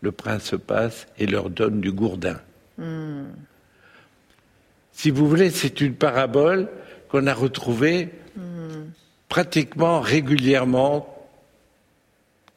Le 0.00 0.12
prince 0.12 0.54
passe 0.66 1.06
et 1.18 1.26
leur 1.26 1.50
donne 1.50 1.80
du 1.80 1.92
gourdin. 1.92 2.40
Hmm. 2.78 3.26
Si 4.92 5.10
vous 5.10 5.28
voulez, 5.28 5.50
c'est 5.50 5.80
une 5.82 5.94
parabole 5.94 6.68
qu'on 7.10 7.26
a 7.26 7.34
retrouvée 7.34 8.08
hmm. 8.36 8.90
pratiquement 9.28 10.00
régulièrement 10.00 11.19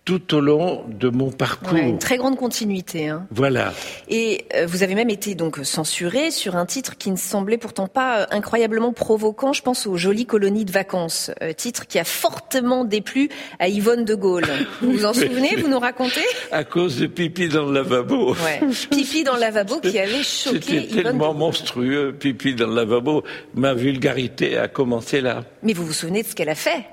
tout 0.05 0.33
au 0.35 0.41
long 0.41 0.83
de 0.89 1.07
mon 1.07 1.31
parcours. 1.31 1.77
une 1.77 1.97
très 1.97 2.17
grande 2.17 2.35
continuité. 2.35 3.07
Hein. 3.07 3.25
Voilà. 3.31 3.73
Et 4.09 4.45
euh, 4.53 4.65
vous 4.65 4.83
avez 4.83 4.95
même 4.95 5.09
été 5.09 5.33
donc 5.33 5.59
censuré 5.63 6.29
sur 6.29 6.57
un 6.57 6.65
titre 6.65 6.97
qui 6.97 7.09
ne 7.09 7.15
semblait 7.15 7.57
pourtant 7.57 7.87
pas 7.87 8.19
euh, 8.21 8.25
incroyablement 8.31 8.91
provoquant. 8.91 9.53
Je 9.53 9.61
pense 9.61 9.87
aux 9.87 9.95
jolies 9.95 10.25
colonies 10.25 10.65
de 10.65 10.71
vacances, 10.71 11.31
euh, 11.41 11.53
titre 11.53 11.87
qui 11.87 11.99
a 11.99 12.03
fortement 12.03 12.83
déplu 12.83 13.29
à 13.59 13.69
Yvonne 13.69 14.03
de 14.03 14.15
Gaulle. 14.15 14.45
Vous 14.81 14.91
vous 14.91 15.05
en 15.05 15.13
souvenez 15.13 15.55
Vous 15.55 15.69
nous 15.69 15.79
racontez? 15.79 16.19
À 16.51 16.65
cause 16.65 16.97
de 16.99 17.07
pipi 17.07 17.47
dans 17.47 17.65
le 17.65 17.73
lavabo. 17.73 18.33
Ouais. 18.33 18.59
Pipi 18.89 19.23
dans 19.23 19.35
le 19.35 19.39
lavabo 19.39 19.79
qui 19.79 19.97
avait 19.99 20.23
choqué 20.23 20.81
C'était 20.81 21.03
tellement 21.03 21.33
monstrueux, 21.33 22.13
pipi 22.13 22.55
dans 22.55 22.67
le 22.67 22.75
lavabo. 22.75 23.23
Ma 23.55 23.73
vulgarité 23.73 24.57
a 24.57 24.67
commencé 24.67 25.21
là. 25.21 25.43
Mais 25.61 25.71
vous 25.71 25.85
vous 25.85 25.93
souvenez 25.93 26.23
de 26.23 26.27
ce 26.27 26.35
qu'elle 26.35 26.49
a 26.49 26.55
fait? 26.55 26.83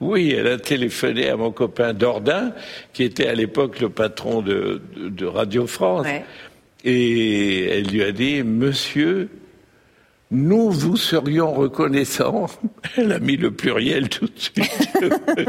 Oui, 0.00 0.32
elle 0.32 0.48
a 0.48 0.58
téléphoné 0.58 1.28
à 1.28 1.36
mon 1.36 1.50
copain 1.50 1.92
Dordain, 1.92 2.52
qui 2.92 3.04
était 3.04 3.26
à 3.26 3.34
l'époque 3.34 3.80
le 3.80 3.88
patron 3.88 4.42
de, 4.42 4.80
Radio 5.24 5.66
France. 5.66 6.06
Et 6.84 7.64
elle 7.66 7.86
lui 7.86 8.02
a 8.02 8.12
dit, 8.12 8.42
Monsieur, 8.42 9.30
nous 10.30 10.70
vous 10.70 10.96
serions 10.96 11.52
reconnaissants. 11.54 12.46
Elle 12.96 13.12
a 13.12 13.20
mis 13.20 13.36
le 13.36 13.52
pluriel 13.52 14.08
tout 14.08 14.26
de 14.26 14.32
suite. 14.36 14.88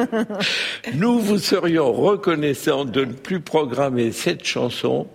nous 0.96 1.20
vous 1.20 1.40
serions 1.40 1.92
reconnaissants 1.92 2.86
de 2.86 3.04
ne 3.04 3.12
plus 3.12 3.42
programmer 3.42 4.12
cette 4.12 4.46
chanson 4.46 5.08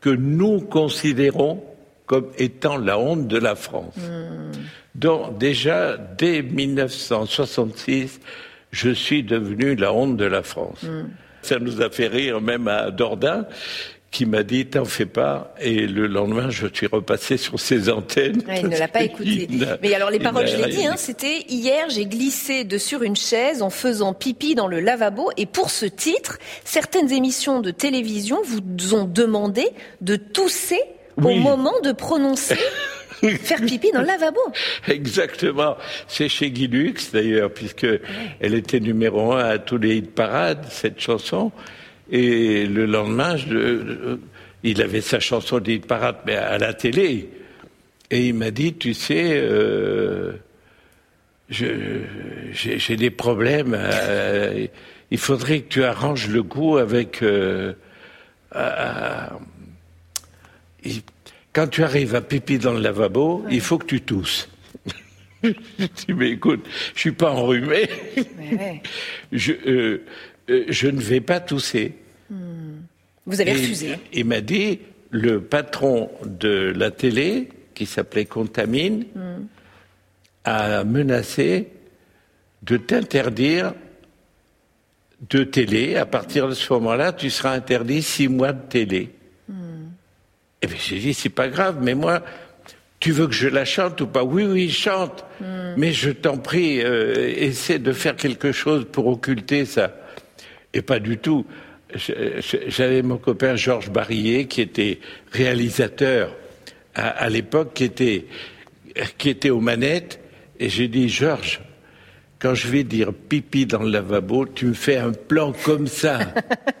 que 0.00 0.10
nous 0.10 0.60
considérons 0.60 1.62
comme 2.06 2.28
étant 2.38 2.78
la 2.78 2.98
honte 2.98 3.28
de 3.28 3.38
la 3.38 3.54
France. 3.54 3.94
Hmm. 3.96 4.50
Donc 4.94 5.38
déjà, 5.38 5.96
dès 5.96 6.42
1966, 6.42 8.20
je 8.70 8.90
suis 8.90 9.22
devenu 9.22 9.74
la 9.74 9.92
honte 9.92 10.16
de 10.16 10.24
la 10.24 10.42
France. 10.42 10.82
Mm. 10.82 11.08
Ça 11.42 11.58
nous 11.58 11.80
a 11.80 11.90
fait 11.90 12.08
rire 12.08 12.40
même 12.40 12.68
à 12.68 12.90
Dordain 12.90 13.46
qui 14.10 14.24
m'a 14.24 14.42
dit 14.42 14.66
t'en 14.66 14.86
fais 14.86 15.06
pas 15.06 15.54
et 15.60 15.86
le 15.86 16.06
lendemain 16.06 16.48
je 16.48 16.66
suis 16.72 16.86
repassé 16.86 17.36
sur 17.36 17.60
ses 17.60 17.90
antennes. 17.90 18.42
il 18.56 18.68
ne 18.68 18.78
l'a 18.78 18.88
pas 18.88 19.02
écouté. 19.02 19.48
Mais 19.82 19.94
alors 19.94 20.10
les 20.10 20.18
paroles 20.18 20.46
je 20.46 20.56
l'ai 20.56 20.70
dit 20.70 20.86
hein, 20.86 20.94
c'était 20.96 21.44
hier 21.48 21.90
j'ai 21.90 22.06
glissé 22.06 22.64
de 22.64 22.78
sur 22.78 23.02
une 23.02 23.16
chaise 23.16 23.60
en 23.60 23.70
faisant 23.70 24.14
pipi 24.14 24.54
dans 24.54 24.66
le 24.66 24.80
lavabo 24.80 25.30
et 25.36 25.44
pour 25.44 25.70
ce 25.70 25.84
titre 25.84 26.38
certaines 26.64 27.12
émissions 27.12 27.60
de 27.60 27.70
télévision 27.70 28.40
vous 28.44 28.94
ont 28.94 29.04
demandé 29.04 29.66
de 30.00 30.16
tousser 30.16 30.80
au 31.18 31.34
moment 31.34 31.78
de 31.82 31.92
prononcer 31.92 32.58
Faire 33.40 33.60
pipi 33.60 33.90
dans 33.92 34.00
le 34.00 34.06
lavabo. 34.06 34.40
Exactement. 34.86 35.76
C'est 36.06 36.28
chez 36.28 36.50
Guy 36.50 36.68
Lux, 36.68 37.12
d'ailleurs, 37.12 37.50
puisque 37.50 37.86
elle 38.40 38.54
était 38.54 38.80
numéro 38.80 39.32
un 39.32 39.44
à 39.44 39.58
tous 39.58 39.78
les 39.78 39.96
hit 39.96 40.14
parades, 40.14 40.66
cette 40.70 41.00
chanson. 41.00 41.50
Et 42.10 42.66
le 42.66 42.86
lendemain, 42.86 43.36
il 44.62 44.82
avait 44.82 45.00
sa 45.00 45.20
chanson 45.20 45.58
de 45.58 45.72
hit 45.72 45.86
parade, 45.86 46.16
mais 46.26 46.36
à 46.36 46.58
la 46.58 46.74
télé. 46.74 47.28
Et 48.10 48.28
il 48.28 48.34
m'a 48.34 48.50
dit, 48.50 48.74
tu 48.74 48.94
sais, 48.94 49.32
euh, 49.34 50.32
j'ai 51.50 52.96
des 52.96 53.10
problèmes. 53.10 53.76
Euh, 53.78 54.66
il 55.10 55.18
faudrait 55.18 55.60
que 55.60 55.68
tu 55.68 55.84
arranges 55.84 56.28
le 56.28 56.42
goût 56.42 56.78
avec. 56.78 57.22
Euh, 57.22 57.74
quand 61.58 61.66
tu 61.66 61.82
arrives 61.82 62.14
à 62.14 62.20
pipi 62.20 62.56
dans 62.56 62.72
le 62.72 62.78
lavabo, 62.78 63.44
il 63.50 63.60
faut 63.60 63.78
que 63.78 63.86
tu 63.86 64.00
tousses. 64.00 64.48
je 65.42 65.50
dis, 65.50 66.14
mais 66.14 66.30
écoute, 66.30 66.64
je 66.94 67.00
suis 67.00 67.10
pas 67.10 67.32
enrhumé. 67.32 67.88
je, 69.32 69.52
euh, 69.66 70.04
euh, 70.50 70.64
je 70.68 70.86
ne 70.86 71.00
vais 71.00 71.20
pas 71.20 71.40
tousser. 71.40 71.96
Hmm. 72.30 72.76
Vous 73.26 73.40
avez 73.40 73.54
refusé 73.54 73.96
Il 74.12 74.26
m'a 74.26 74.40
dit, 74.40 74.78
le 75.10 75.40
patron 75.40 76.12
de 76.24 76.72
la 76.76 76.92
télé, 76.92 77.48
qui 77.74 77.86
s'appelait 77.86 78.26
Contamine, 78.26 79.06
hmm. 79.16 79.46
a 80.44 80.84
menacé 80.84 81.70
de 82.62 82.76
t'interdire 82.76 83.74
de 85.28 85.42
télé. 85.42 85.96
À 85.96 86.06
partir 86.06 86.46
de 86.46 86.54
ce 86.54 86.72
moment-là, 86.74 87.12
tu 87.12 87.30
seras 87.30 87.50
interdit 87.50 88.02
six 88.02 88.28
mois 88.28 88.52
de 88.52 88.62
télé. 88.62 89.17
Et 90.62 90.66
bien, 90.66 90.76
j'ai 90.78 90.98
dit, 90.98 91.14
c'est 91.14 91.28
pas 91.28 91.48
grave, 91.48 91.78
mais 91.80 91.94
moi, 91.94 92.22
tu 93.00 93.12
veux 93.12 93.26
que 93.26 93.34
je 93.34 93.48
la 93.48 93.64
chante 93.64 94.00
ou 94.00 94.06
pas? 94.06 94.24
Oui, 94.24 94.44
oui, 94.44 94.70
chante. 94.70 95.24
Hmm. 95.40 95.74
Mais 95.76 95.92
je 95.92 96.10
t'en 96.10 96.36
prie, 96.38 96.80
euh, 96.82 97.32
essaie 97.36 97.78
de 97.78 97.92
faire 97.92 98.16
quelque 98.16 98.52
chose 98.52 98.86
pour 98.90 99.06
occulter 99.06 99.64
ça. 99.64 99.94
Et 100.74 100.82
pas 100.82 100.98
du 100.98 101.18
tout. 101.18 101.46
J'avais 102.68 103.02
mon 103.02 103.16
copain 103.16 103.56
Georges 103.56 103.90
Barillet, 103.90 104.46
qui 104.46 104.60
était 104.60 104.98
réalisateur 105.32 106.34
à, 106.94 107.08
à 107.08 107.28
l'époque, 107.30 107.72
qui 107.74 107.84
était, 107.84 108.26
qui 109.16 109.30
était 109.30 109.50
aux 109.50 109.60
manettes. 109.60 110.20
Et 110.58 110.68
j'ai 110.68 110.88
dit, 110.88 111.08
Georges, 111.08 111.60
quand 112.38 112.54
je 112.54 112.68
vais 112.68 112.84
dire 112.84 113.12
pipi 113.12 113.66
dans 113.66 113.82
le 113.82 113.90
lavabo, 113.90 114.46
tu 114.46 114.66
me 114.66 114.74
fais 114.74 114.96
un 114.96 115.12
plan 115.12 115.52
comme 115.64 115.86
ça. 115.86 116.20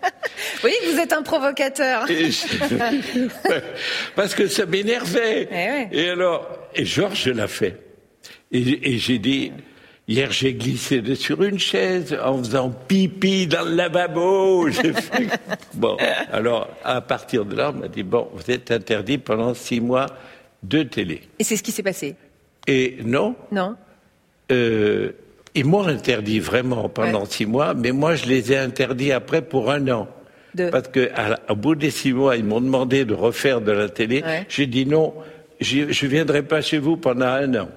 oui, 0.64 0.72
vous 0.90 0.98
êtes 0.98 1.12
un 1.12 1.22
provocateur. 1.22 2.06
Parce 4.14 4.34
que 4.34 4.46
ça 4.46 4.66
m'énervait. 4.66 5.88
Eh 5.92 5.98
et, 5.98 6.10
alors, 6.10 6.48
et 6.74 6.84
Georges 6.84 7.28
l'a 7.28 7.48
fait. 7.48 7.80
Et, 8.52 8.98
j'ai 8.98 9.18
dit, 9.18 9.52
hier 10.06 10.30
j'ai 10.30 10.54
glissé 10.54 11.02
sur 11.16 11.42
une 11.42 11.58
chaise 11.58 12.16
en 12.24 12.38
faisant 12.38 12.70
pipi 12.70 13.46
dans 13.46 13.64
le 13.64 13.74
lavabo. 13.74 14.68
bon, 15.74 15.96
alors 16.32 16.68
à 16.84 17.00
partir 17.00 17.44
de 17.44 17.56
là, 17.56 17.72
on 17.74 17.80
m'a 17.80 17.88
dit, 17.88 18.04
bon, 18.04 18.28
vous 18.32 18.50
êtes 18.50 18.70
interdit 18.70 19.18
pendant 19.18 19.54
six 19.54 19.80
mois 19.80 20.06
de 20.62 20.84
télé. 20.84 21.22
Et 21.38 21.44
c'est 21.44 21.56
ce 21.56 21.62
qui 21.62 21.72
s'est 21.72 21.82
passé 21.82 22.14
Et 22.66 22.98
non. 23.04 23.34
Non. 23.50 23.76
Euh, 24.50 25.12
ils 25.58 25.64
m'ont 25.64 25.86
interdit 25.86 26.40
vraiment 26.40 26.88
pendant 26.88 27.24
six 27.24 27.46
mois, 27.46 27.74
mais 27.74 27.92
moi 27.92 28.14
je 28.14 28.26
les 28.26 28.52
ai 28.52 28.58
interdits 28.58 29.12
après 29.12 29.42
pour 29.42 29.70
un 29.70 29.88
an. 29.88 30.08
Parce 30.70 30.88
qu'au 30.88 31.54
bout 31.54 31.74
des 31.74 31.90
six 31.90 32.12
mois, 32.12 32.36
ils 32.36 32.44
m'ont 32.44 32.60
demandé 32.60 33.04
de 33.04 33.14
refaire 33.14 33.60
de 33.60 33.72
la 33.72 33.88
télé. 33.88 34.22
J'ai 34.48 34.66
dit 34.66 34.86
non, 34.86 35.14
je 35.60 35.80
ne 35.80 36.10
viendrai 36.10 36.42
pas 36.42 36.60
chez 36.60 36.78
vous 36.78 36.96
pendant 36.96 37.26
un 37.26 37.54
an. 37.54 37.68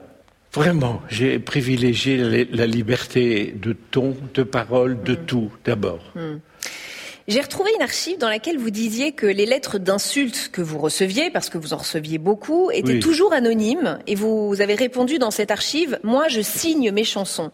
Vraiment, 0.54 1.02
j'ai 1.10 1.40
privilégié 1.40 2.46
la, 2.52 2.66
liberté 2.66 3.56
de 3.56 3.72
ton, 3.72 4.18
de 4.34 4.44
parole, 4.44 5.02
de 5.02 5.14
mm. 5.14 5.26
tout 5.26 5.52
d'abord. 5.64 6.12
Mm. 6.14 6.40
J'ai 7.28 7.42
retrouvé 7.42 7.72
une 7.76 7.84
archive 7.84 8.18
dans 8.18 8.30
laquelle 8.30 8.58
vous 8.58 8.72
disiez 8.72 9.12
que 9.12 9.26
les 9.26 9.46
lettres 9.46 9.78
d'insultes 9.78 10.50
que 10.52 10.62
vous 10.62 10.80
receviez, 10.80 11.30
parce 11.30 11.50
que 11.50 11.58
vous 11.58 11.74
en 11.74 11.78
receviez 11.78 12.18
beaucoup, 12.18 12.72
étaient 12.72 13.00
toujours 13.00 13.34
anonymes. 13.34 14.00
Et 14.08 14.16
vous 14.16 14.60
avez 14.60 14.76
répondu 14.76 15.20
dans 15.20 15.32
cette 15.32 15.52
archive, 15.52 16.00
moi 16.04 16.28
je 16.28 16.42
signe 16.42 16.92
mes 16.92 17.04
chansons. 17.04 17.52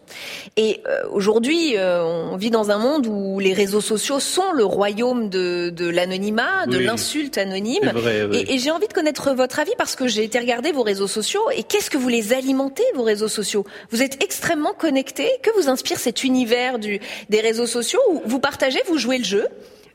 Et 0.56 0.80
euh, 0.86 1.02
aujourd'hui, 1.12 1.76
euh, 1.76 2.02
on 2.02 2.36
vit 2.36 2.50
dans 2.50 2.70
un 2.70 2.78
monde 2.78 3.06
où 3.06 3.38
les 3.40 3.52
réseaux 3.52 3.80
sociaux 3.80 4.20
sont 4.20 4.52
le 4.52 4.64
royaume 4.64 5.28
de, 5.28 5.72
l'anonymat, 5.88 6.66
de 6.66 6.78
l'insulte 6.78 7.38
anonyme. 7.38 7.92
Et, 8.32 8.54
et 8.54 8.58
j'ai 8.58 8.70
envie 8.70 8.88
de 8.88 8.92
connaître 8.92 9.32
votre 9.34 9.58
avis 9.58 9.72
parce 9.76 9.96
que 9.96 10.08
j'ai 10.08 10.24
été 10.24 10.38
regarder 10.38 10.72
vos 10.72 10.82
réseaux 10.82 11.06
sociaux. 11.06 11.42
Et 11.54 11.62
qu'est-ce 11.62 11.90
que 11.90 11.98
vous 11.98 12.08
les 12.08 12.32
alimentez, 12.32 12.84
vos 12.94 13.02
réseaux 13.02 13.28
sociaux? 13.28 13.64
Vous 13.90 14.02
êtes 14.02 14.22
extrêmement 14.24 14.72
connectés? 14.72 15.30
Que 15.42 15.50
vous 15.60 15.68
inspire 15.68 15.98
cet 15.98 16.24
univers 16.24 16.78
du, 16.78 17.00
des 17.28 17.40
réseaux 17.40 17.66
sociaux 17.66 18.00
où 18.10 18.22
vous 18.24 18.40
partagez, 18.40 18.80
vous 18.88 18.98
jouez 18.98 19.18
le 19.18 19.24
jeu? 19.24 19.46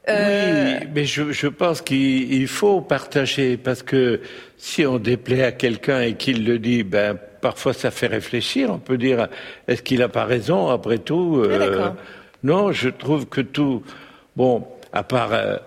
Euh, 0.10 0.80
oui, 0.80 0.88
mais 0.94 1.06
je, 1.06 1.32
je 1.32 1.48
pense 1.48 1.82
qu'il 1.82 2.48
faut 2.48 2.82
partager 2.82 3.56
parce 3.56 3.84
que 3.84 4.20
si 4.58 4.86
on 4.86 5.00
déplaît 5.00 5.44
à 5.44 5.52
quelqu'un 5.54 6.02
et 6.02 6.16
qu'il 6.16 6.46
le 6.46 6.60
dit, 6.60 6.84
ben 6.84 7.18
parfois 7.42 7.74
ça 7.74 7.92
fait 7.92 8.08
réfléchir. 8.08 8.70
On 8.70 8.80
peut 8.80 8.98
dire 8.98 9.28
est-ce 9.68 9.82
qu'il 9.82 10.02
a 10.02 10.10
pas 10.10 10.26
raison 10.26 10.70
après 10.70 10.98
tout 10.98 11.42
ah, 11.46 11.52
euh, 11.54 11.90
Non, 12.44 12.72
je 12.72 12.90
trouve 12.90 13.28
que 13.28 13.42
tout. 13.42 13.84
Bon, 14.36 14.68
à 14.92 15.04
part 15.04 15.34
euh, 15.34 15.58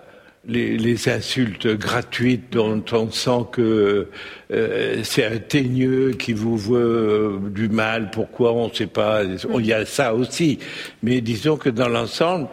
les, 0.47 0.77
les, 0.77 1.09
insultes 1.09 1.67
gratuites 1.67 2.51
dont 2.51 2.83
on 2.91 3.09
sent 3.09 3.45
que 3.51 4.07
euh, 4.51 4.99
c'est 5.03 5.25
un 5.25 5.37
teigneux 5.37 6.11
qui 6.11 6.33
vous 6.33 6.57
veut 6.57 7.39
du 7.49 7.69
mal. 7.69 8.11
Pourquoi 8.11 8.53
on 8.53 8.67
ne 8.67 8.73
sait 8.73 8.87
pas. 8.87 9.23
Il 9.23 9.65
y 9.65 9.73
a 9.73 9.85
ça 9.85 10.13
aussi. 10.13 10.59
Mais 11.01 11.21
disons 11.21 11.57
que 11.57 11.69
dans 11.69 11.89
l'ensemble 11.89 12.47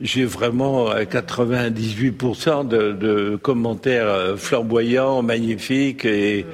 j'ai 0.00 0.24
vraiment 0.24 0.90
98% 0.94 2.66
de, 2.66 2.92
de, 2.92 3.36
commentaires 3.36 4.08
euh, 4.08 4.36
flamboyants, 4.36 5.22
magnifiques 5.22 6.04
et, 6.04 6.46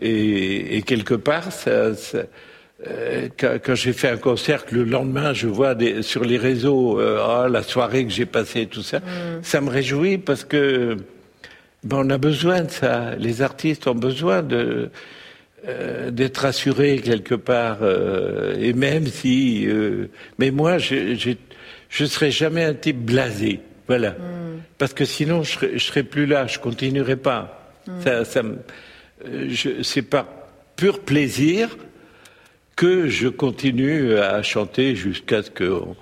et, 0.00 0.76
et 0.76 0.82
quelque 0.82 1.14
part, 1.14 1.52
ça, 1.52 1.90
euh, 2.86 3.28
quand, 3.38 3.74
j'ai 3.74 3.92
fait 3.92 4.08
un 4.08 4.16
concert, 4.16 4.64
que 4.64 4.76
le 4.76 4.84
lendemain 4.84 5.32
je 5.32 5.48
vois 5.48 5.74
des, 5.74 6.02
sur 6.02 6.24
les 6.24 6.36
réseaux 6.36 7.00
oh, 7.00 7.48
la 7.48 7.62
soirée 7.62 8.04
que 8.04 8.12
j'ai 8.12 8.26
passée, 8.26 8.66
tout 8.66 8.82
ça, 8.82 8.98
mm. 8.98 9.42
ça 9.42 9.60
me 9.60 9.70
réjouit 9.70 10.18
parce 10.18 10.44
que 10.44 10.96
ben, 11.82 11.98
on 12.04 12.10
a 12.10 12.18
besoin 12.18 12.62
de 12.62 12.70
ça. 12.70 13.14
Les 13.16 13.42
artistes 13.42 13.86
ont 13.86 13.94
besoin 13.94 14.42
de 14.42 14.90
euh, 15.66 16.10
d'être 16.10 16.44
assurés 16.44 16.98
quelque 16.98 17.34
part. 17.34 17.78
et 18.58 18.72
même 18.72 19.06
si, 19.06 19.66
mais 20.38 20.50
moi, 20.50 20.78
je, 20.78 21.34
je, 21.94 22.04
je 22.04 22.04
serai 22.04 22.30
jamais 22.30 22.64
un 22.64 22.74
type 22.74 22.98
blasé. 22.98 23.60
Voilà. 23.86 24.10
Mm. 24.10 24.62
Parce 24.78 24.92
que 24.92 25.04
sinon, 25.04 25.42
je 25.42 25.52
serais, 25.52 25.78
serais 25.78 26.02
plus 26.02 26.26
là, 26.26 26.46
je 26.46 26.58
continuerai 26.58 27.16
pas. 27.16 27.72
Mm. 27.86 28.00
Ça, 28.02 28.24
ça, 28.24 28.42
c'est 29.82 30.02
par 30.02 30.26
pur 30.76 31.00
plaisir 31.00 31.76
que 32.76 33.08
je 33.08 33.28
continue 33.28 34.16
à 34.16 34.42
chanter 34.42 34.96
jusqu'à 34.96 35.42
ce 35.42 35.50
qu'on 35.50 35.96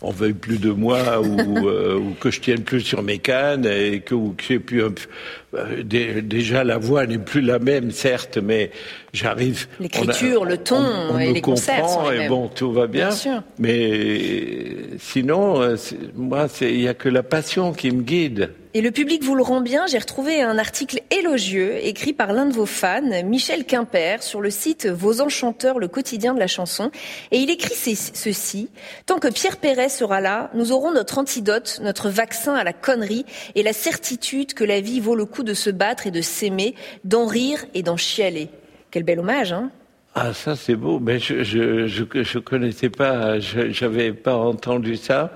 on 0.00 0.10
veuille 0.10 0.34
plus 0.34 0.58
de 0.58 0.70
moi 0.70 1.20
ou, 1.20 1.66
euh, 1.68 1.98
ou, 1.98 2.14
que 2.20 2.30
je 2.30 2.40
tienne 2.40 2.62
plus 2.62 2.80
sur 2.80 3.02
mes 3.02 3.18
cannes 3.18 3.66
et 3.66 4.00
que, 4.00 4.14
ou 4.14 4.34
que 4.36 4.44
j'ai 4.44 4.58
plus 4.58 4.82
euh, 4.82 5.82
déjà 5.82 6.64
la 6.64 6.78
voix 6.78 7.06
n'est 7.06 7.18
plus 7.18 7.40
la 7.40 7.58
même 7.58 7.90
certes 7.90 8.38
mais 8.38 8.70
j'arrive 9.12 9.66
l'écriture 9.80 10.44
le 10.44 10.58
ton 10.58 11.18
et 11.18 11.32
les 11.32 11.40
concerts 11.40 11.88
sont 11.88 12.10
et 12.10 12.28
bon 12.28 12.48
tout 12.48 12.72
va 12.72 12.86
bien, 12.86 13.10
bien 13.10 13.44
mais 13.58 14.76
sinon 14.98 15.62
euh, 15.62 15.76
moi 16.14 16.46
il 16.60 16.80
y 16.80 16.88
a 16.88 16.94
que 16.94 17.08
la 17.08 17.22
passion 17.22 17.72
qui 17.72 17.90
me 17.90 18.02
guide 18.02 18.50
et 18.78 18.80
le 18.80 18.92
public 18.92 19.24
vous 19.24 19.34
le 19.34 19.42
rend 19.42 19.60
bien. 19.60 19.88
J'ai 19.88 19.98
retrouvé 19.98 20.40
un 20.40 20.56
article 20.56 21.00
élogieux 21.10 21.84
écrit 21.84 22.12
par 22.12 22.32
l'un 22.32 22.46
de 22.46 22.52
vos 22.52 22.64
fans, 22.64 23.24
Michel 23.24 23.64
Quimper, 23.64 24.22
sur 24.22 24.40
le 24.40 24.50
site 24.50 24.86
Vos 24.86 25.20
Enchanteurs, 25.20 25.80
le 25.80 25.88
quotidien 25.88 26.32
de 26.32 26.38
la 26.38 26.46
chanson. 26.46 26.92
Et 27.32 27.38
il 27.38 27.50
écrit 27.50 27.74
ceci. 27.74 28.70
Tant 29.04 29.18
que 29.18 29.26
Pierre 29.26 29.56
Perret 29.56 29.88
sera 29.88 30.20
là, 30.20 30.52
nous 30.54 30.70
aurons 30.70 30.92
notre 30.92 31.18
antidote, 31.18 31.80
notre 31.82 32.08
vaccin 32.08 32.54
à 32.54 32.62
la 32.62 32.72
connerie 32.72 33.26
et 33.56 33.64
la 33.64 33.72
certitude 33.72 34.54
que 34.54 34.62
la 34.62 34.80
vie 34.80 35.00
vaut 35.00 35.16
le 35.16 35.24
coup 35.24 35.42
de 35.42 35.54
se 35.54 35.70
battre 35.70 36.06
et 36.06 36.12
de 36.12 36.20
s'aimer, 36.20 36.76
d'en 37.02 37.26
rire 37.26 37.64
et 37.74 37.82
d'en 37.82 37.96
chialer. 37.96 38.48
Quel 38.92 39.02
bel 39.02 39.18
hommage, 39.18 39.52
hein? 39.52 39.72
Ah, 40.14 40.32
ça 40.32 40.54
c'est 40.54 40.76
beau, 40.76 41.00
mais 41.00 41.18
je 41.18 41.42
je, 41.42 41.88
je, 41.88 42.04
je 42.14 42.38
connaissais 42.38 42.90
pas, 42.90 43.40
j'avais 43.40 44.12
pas 44.12 44.36
entendu 44.36 44.94
ça. 44.94 45.32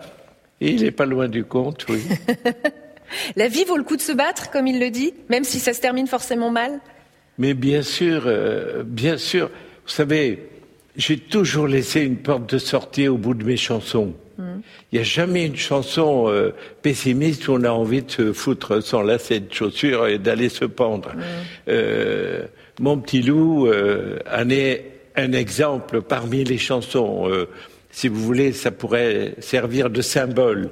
il 0.61 0.85
est 0.85 0.93
pas 0.93 1.07
loin 1.07 1.27
du 1.27 1.43
compte, 1.43 1.87
oui. 1.89 2.03
La 3.37 3.49
vie 3.49 3.65
vaut 3.65 3.77
le 3.77 3.83
coup 3.83 3.97
de 3.97 4.03
se 4.03 4.13
battre, 4.13 4.51
comme 4.51 4.67
il 4.67 4.81
le 4.81 4.91
dit, 4.91 5.15
même 5.29 5.45
si 5.45 5.59
ça 5.59 5.73
se 5.73 5.81
termine 5.81 6.07
forcément 6.07 6.51
mal 6.51 6.81
Mais 7.39 7.55
bien 7.55 7.83
sûr, 7.83 8.25
euh, 8.27 8.83
bien 8.85 9.17
sûr. 9.17 9.51
Vous 9.85 9.93
savez, 9.93 10.49
j'ai 10.97 11.19
toujours 11.19 11.67
laissé 11.67 12.01
une 12.03 12.17
porte 12.17 12.53
de 12.53 12.59
sortie 12.59 13.09
au 13.09 13.17
bout 13.17 13.35
de 13.35 13.45
mes 13.45 13.57
chansons. 13.57 14.15
Hmm. 14.39 14.61
Il 14.91 14.97
n'y 14.97 15.01
a 15.01 15.05
jamais 15.05 15.47
une 15.47 15.57
chanson 15.57 16.29
euh, 16.29 16.51
pessimiste 16.83 17.49
où 17.49 17.53
on 17.53 17.65
a 17.65 17.71
envie 17.71 18.03
de 18.03 18.11
se 18.11 18.33
foutre 18.33 18.83
sans 18.83 19.03
lacet 19.03 19.41
de 19.41 19.53
chaussures 19.53 20.07
et 20.07 20.19
d'aller 20.19 20.49
se 20.49 20.65
pendre. 20.65 21.13
Hmm. 21.15 21.21
Euh, 21.69 22.47
mon 22.81 22.99
petit 22.99 23.23
loup 23.23 23.69
en 23.69 24.51
est 24.51 24.87
un 25.15 25.33
exemple 25.33 26.01
parmi 26.01 26.43
les 26.43 26.57
chansons. 26.57 27.31
si 27.91 28.09
vous 28.09 28.21
voulez, 28.21 28.53
ça 28.53 28.71
pourrait 28.71 29.35
servir 29.41 29.91
de 29.91 30.01
symbole. 30.01 30.71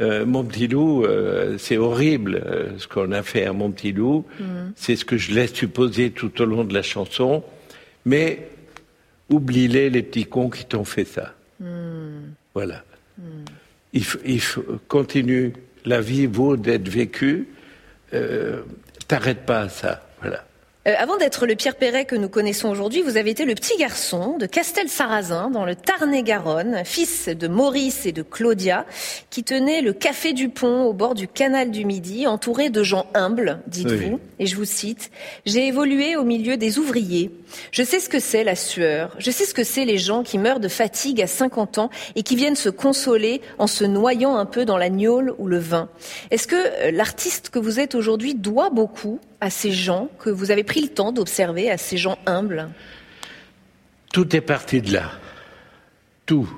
Euh, 0.00 0.26
mon 0.26 0.44
petit 0.44 0.68
loup, 0.68 1.04
euh, 1.04 1.56
c'est 1.58 1.78
horrible 1.78 2.42
euh, 2.44 2.78
ce 2.78 2.86
qu'on 2.86 3.12
a 3.12 3.22
fait 3.22 3.46
à 3.46 3.52
mon 3.52 3.70
petit 3.70 3.92
loup. 3.92 4.26
Mm. 4.38 4.44
C'est 4.76 4.96
ce 4.96 5.04
que 5.04 5.16
je 5.16 5.32
laisse 5.32 5.54
supposer 5.54 6.10
tout 6.10 6.40
au 6.42 6.44
long 6.44 6.64
de 6.64 6.74
la 6.74 6.82
chanson. 6.82 7.42
Mais 8.04 8.48
oublie-les, 9.30 9.88
les 9.88 10.02
petits 10.02 10.26
cons 10.26 10.50
qui 10.50 10.66
t'ont 10.66 10.84
fait 10.84 11.06
ça. 11.06 11.34
Mm. 11.60 12.32
Voilà. 12.54 12.84
Mm. 13.18 13.22
Il, 13.94 14.40
continue. 14.88 15.54
La 15.86 16.00
vie 16.00 16.26
vaut 16.26 16.56
d'être 16.56 16.88
vécue. 16.88 17.48
T'arrêtes 19.08 19.46
pas 19.46 19.60
à 19.60 19.68
ça. 19.68 20.06
Voilà. 20.20 20.44
Euh, 20.86 20.94
avant 20.98 21.16
d'être 21.16 21.46
le 21.46 21.56
Pierre 21.56 21.74
Perret 21.74 22.04
que 22.04 22.14
nous 22.14 22.28
connaissons 22.28 22.68
aujourd'hui, 22.68 23.02
vous 23.02 23.16
avez 23.16 23.30
été 23.30 23.44
le 23.44 23.54
petit 23.54 23.76
garçon 23.76 24.38
de 24.38 24.46
Castel-Sarrazin 24.46 25.50
dans 25.50 25.64
le 25.64 25.74
Tarn-et-Garonne, 25.74 26.82
fils 26.84 27.28
de 27.28 27.48
Maurice 27.48 28.06
et 28.06 28.12
de 28.12 28.22
Claudia, 28.22 28.86
qui 29.30 29.42
tenait 29.42 29.82
le 29.82 29.92
café 29.92 30.32
du 30.32 30.48
pont 30.48 30.84
au 30.84 30.92
bord 30.92 31.14
du 31.14 31.26
canal 31.26 31.72
du 31.72 31.84
Midi, 31.84 32.26
entouré 32.28 32.70
de 32.70 32.84
gens 32.84 33.06
humbles, 33.14 33.60
dites-vous. 33.66 34.20
Et 34.38 34.46
je 34.46 34.54
vous 34.54 34.64
cite, 34.64 35.10
J'ai 35.44 35.66
évolué 35.66 36.14
au 36.14 36.24
milieu 36.24 36.56
des 36.56 36.78
ouvriers. 36.78 37.32
Je 37.72 37.82
sais 37.82 38.00
ce 38.00 38.08
que 38.08 38.18
c'est 38.18 38.44
la 38.44 38.56
sueur. 38.56 39.14
Je 39.18 39.30
sais 39.30 39.44
ce 39.44 39.54
que 39.54 39.64
c'est 39.64 39.84
les 39.84 39.98
gens 39.98 40.22
qui 40.22 40.38
meurent 40.38 40.60
de 40.60 40.68
fatigue 40.68 41.22
à 41.22 41.26
50 41.26 41.78
ans 41.78 41.90
et 42.14 42.22
qui 42.22 42.36
viennent 42.36 42.56
se 42.56 42.68
consoler 42.68 43.40
en 43.58 43.66
se 43.66 43.84
noyant 43.84 44.36
un 44.36 44.46
peu 44.46 44.64
dans 44.64 44.78
la 44.78 44.90
gnôle 44.90 45.34
ou 45.38 45.46
le 45.46 45.58
vin. 45.58 45.88
Est-ce 46.30 46.46
que 46.46 46.56
euh, 46.56 46.90
l'artiste 46.90 47.50
que 47.50 47.58
vous 47.58 47.80
êtes 47.80 47.94
aujourd'hui 47.94 48.34
doit 48.34 48.70
beaucoup 48.70 49.20
à 49.40 49.50
ces 49.50 49.72
gens 49.72 50.08
que 50.18 50.30
vous 50.30 50.50
avez 50.50 50.64
pris 50.64 50.82
le 50.82 50.88
temps 50.88 51.12
d'observer, 51.12 51.70
à 51.70 51.78
ces 51.78 51.96
gens 51.96 52.18
humbles? 52.26 52.68
Tout 54.12 54.34
est 54.34 54.40
parti 54.40 54.80
de 54.80 54.92
là. 54.92 55.10
Tout. 56.24 56.48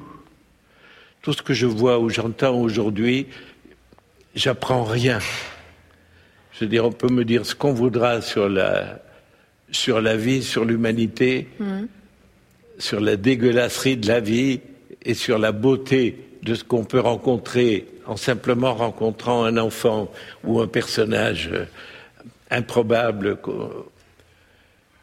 Tout 1.23 1.33
ce 1.33 1.43
que 1.43 1.53
je 1.53 1.67
vois 1.67 1.99
ou 1.99 2.09
j'entends 2.09 2.59
aujourd'hui, 2.59 3.27
j'apprends 4.35 4.85
rien. 4.85 5.19
Je 6.53 6.61
veux 6.61 6.71
dire, 6.71 6.85
on 6.85 6.93
peut 6.93 7.13
me 7.13 7.25
dire 7.25 7.45
ce 7.45 7.55
qu'on 7.55 7.73
voudra 7.73 8.23
sur 8.23 8.49
la, 8.49 9.01
sur 9.71 10.01
la 10.01 10.17
vie, 10.17 10.43
sur 10.43 10.65
l'humanité, 10.65 11.49
hmm. 11.59 11.85
sur 12.79 13.01
la 13.01 13.17
dégueulasserie 13.17 13.97
de 13.97 14.09
la 14.09 14.21
vie 14.21 14.61
et 15.03 15.15
sur 15.15 15.39
la 15.39 15.53
beauté 15.53 16.19
de 16.43 16.55
ce 16.55 16.65
qu'on 16.65 16.85
peut 16.85 17.01
rencontrer 17.01 17.87
en 18.07 18.17
simplement 18.17 18.75
rencontrant 18.75 19.45
un 19.45 19.57
enfant 19.59 20.11
ou 20.45 20.61
un 20.61 20.67
personnage 20.67 21.51
euh, 21.53 21.65
improbable, 22.51 23.39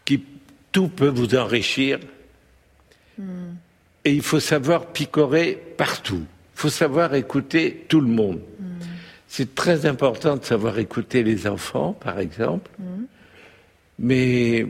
qui 0.04 0.24
tout 0.72 0.88
peut 0.88 1.10
vous 1.10 1.36
enrichir. 1.36 2.00
Et 4.04 4.12
il 4.12 4.22
faut 4.22 4.40
savoir 4.40 4.88
picorer 4.88 5.58
partout. 5.78 6.26
Il 6.56 6.60
faut 6.60 6.70
savoir 6.70 7.14
écouter 7.14 7.86
tout 7.88 8.02
le 8.02 8.08
monde. 8.08 8.40
C'est 9.28 9.56
très 9.56 9.86
important 9.86 10.38
de 10.38 10.44
savoir 10.44 10.80
écouter 10.80 11.24
les 11.24 11.48
enfants, 11.48 11.94
par 11.94 12.20
exemple. 12.20 12.72
Mais 14.00 14.66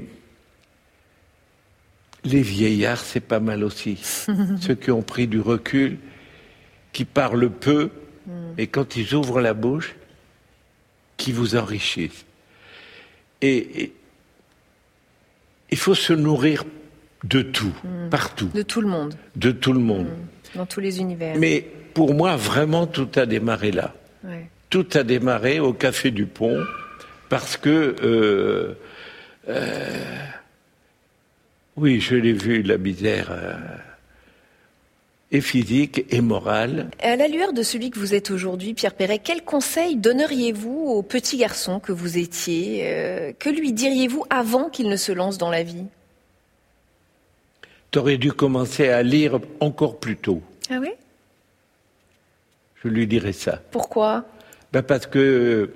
les 2.23 2.41
vieillards, 2.41 3.01
c'est 3.01 3.19
pas 3.19 3.39
mal 3.39 3.63
aussi. 3.63 3.97
Ceux 4.61 4.75
qui 4.75 4.91
ont 4.91 5.01
pris 5.01 5.27
du 5.27 5.39
recul, 5.39 5.97
qui 6.93 7.05
parlent 7.05 7.49
peu, 7.49 7.89
et 8.57 8.67
quand 8.67 8.95
ils 8.95 9.13
ouvrent 9.13 9.41
la 9.41 9.53
bouche, 9.53 9.95
qui 11.17 11.31
vous 11.31 11.55
enrichissent. 11.55 12.25
Et, 13.41 13.91
il 15.71 15.77
faut 15.77 15.95
se 15.95 16.13
nourrir 16.13 16.63
de 17.23 17.41
tout, 17.41 17.73
mm. 17.83 18.09
partout. 18.09 18.49
De 18.53 18.61
tout 18.61 18.81
le 18.81 18.87
monde. 18.87 19.15
De 19.35 19.51
tout 19.51 19.73
le 19.73 19.79
monde. 19.79 20.07
Mm. 20.07 20.57
Dans 20.57 20.65
tous 20.65 20.79
les 20.79 20.99
univers. 20.99 21.35
Mais 21.37 21.65
pour 21.93 22.13
moi, 22.13 22.35
vraiment, 22.35 22.87
tout 22.87 23.09
a 23.15 23.25
démarré 23.25 23.71
là. 23.71 23.93
Tout 24.69 24.87
a 24.93 25.03
démarré 25.03 25.59
au 25.59 25.73
Café 25.73 26.11
du 26.11 26.25
Pont 26.25 26.63
parce 27.29 27.57
que, 27.57 27.95
euh, 28.03 28.73
euh, 29.49 30.25
oui, 31.77 31.99
je 31.99 32.15
l'ai 32.15 32.33
vu, 32.33 32.61
la 32.61 32.77
misère. 32.77 33.31
Euh, 33.31 33.53
et 35.31 35.41
physique 35.41 36.05
et 36.09 36.21
morale. 36.21 36.89
À 37.01 37.15
la 37.15 37.27
lueur 37.27 37.51
de 37.51 37.63
celui 37.63 37.89
que 37.89 37.99
vous 37.99 38.13
êtes 38.13 38.31
aujourd'hui, 38.31 38.73
Pierre 38.73 38.93
Perret, 38.93 39.19
quel 39.19 39.43
conseil 39.43 39.95
donneriez-vous 39.95 40.87
au 40.87 41.01
petit 41.01 41.37
garçon 41.37 41.79
que 41.79 41.91
vous 41.91 42.17
étiez 42.17 42.81
euh, 42.83 43.33
Que 43.37 43.49
lui 43.49 43.73
diriez-vous 43.73 44.25
avant 44.29 44.69
qu'il 44.69 44.87
ne 44.87 44.95
se 44.95 45.11
lance 45.11 45.37
dans 45.37 45.49
la 45.49 45.63
vie? 45.63 45.85
Tu 47.91 47.99
aurais 47.99 48.17
dû 48.17 48.31
commencer 48.31 48.89
à 48.89 49.03
lire 49.03 49.39
encore 49.59 49.99
plus 49.99 50.15
tôt. 50.15 50.41
Ah 50.69 50.77
oui? 50.79 50.89
Je 52.83 52.87
lui 52.87 53.07
dirais 53.07 53.33
ça. 53.33 53.61
Pourquoi? 53.71 54.25
Ben 54.71 54.83
Parce 54.83 55.07
que 55.07 55.71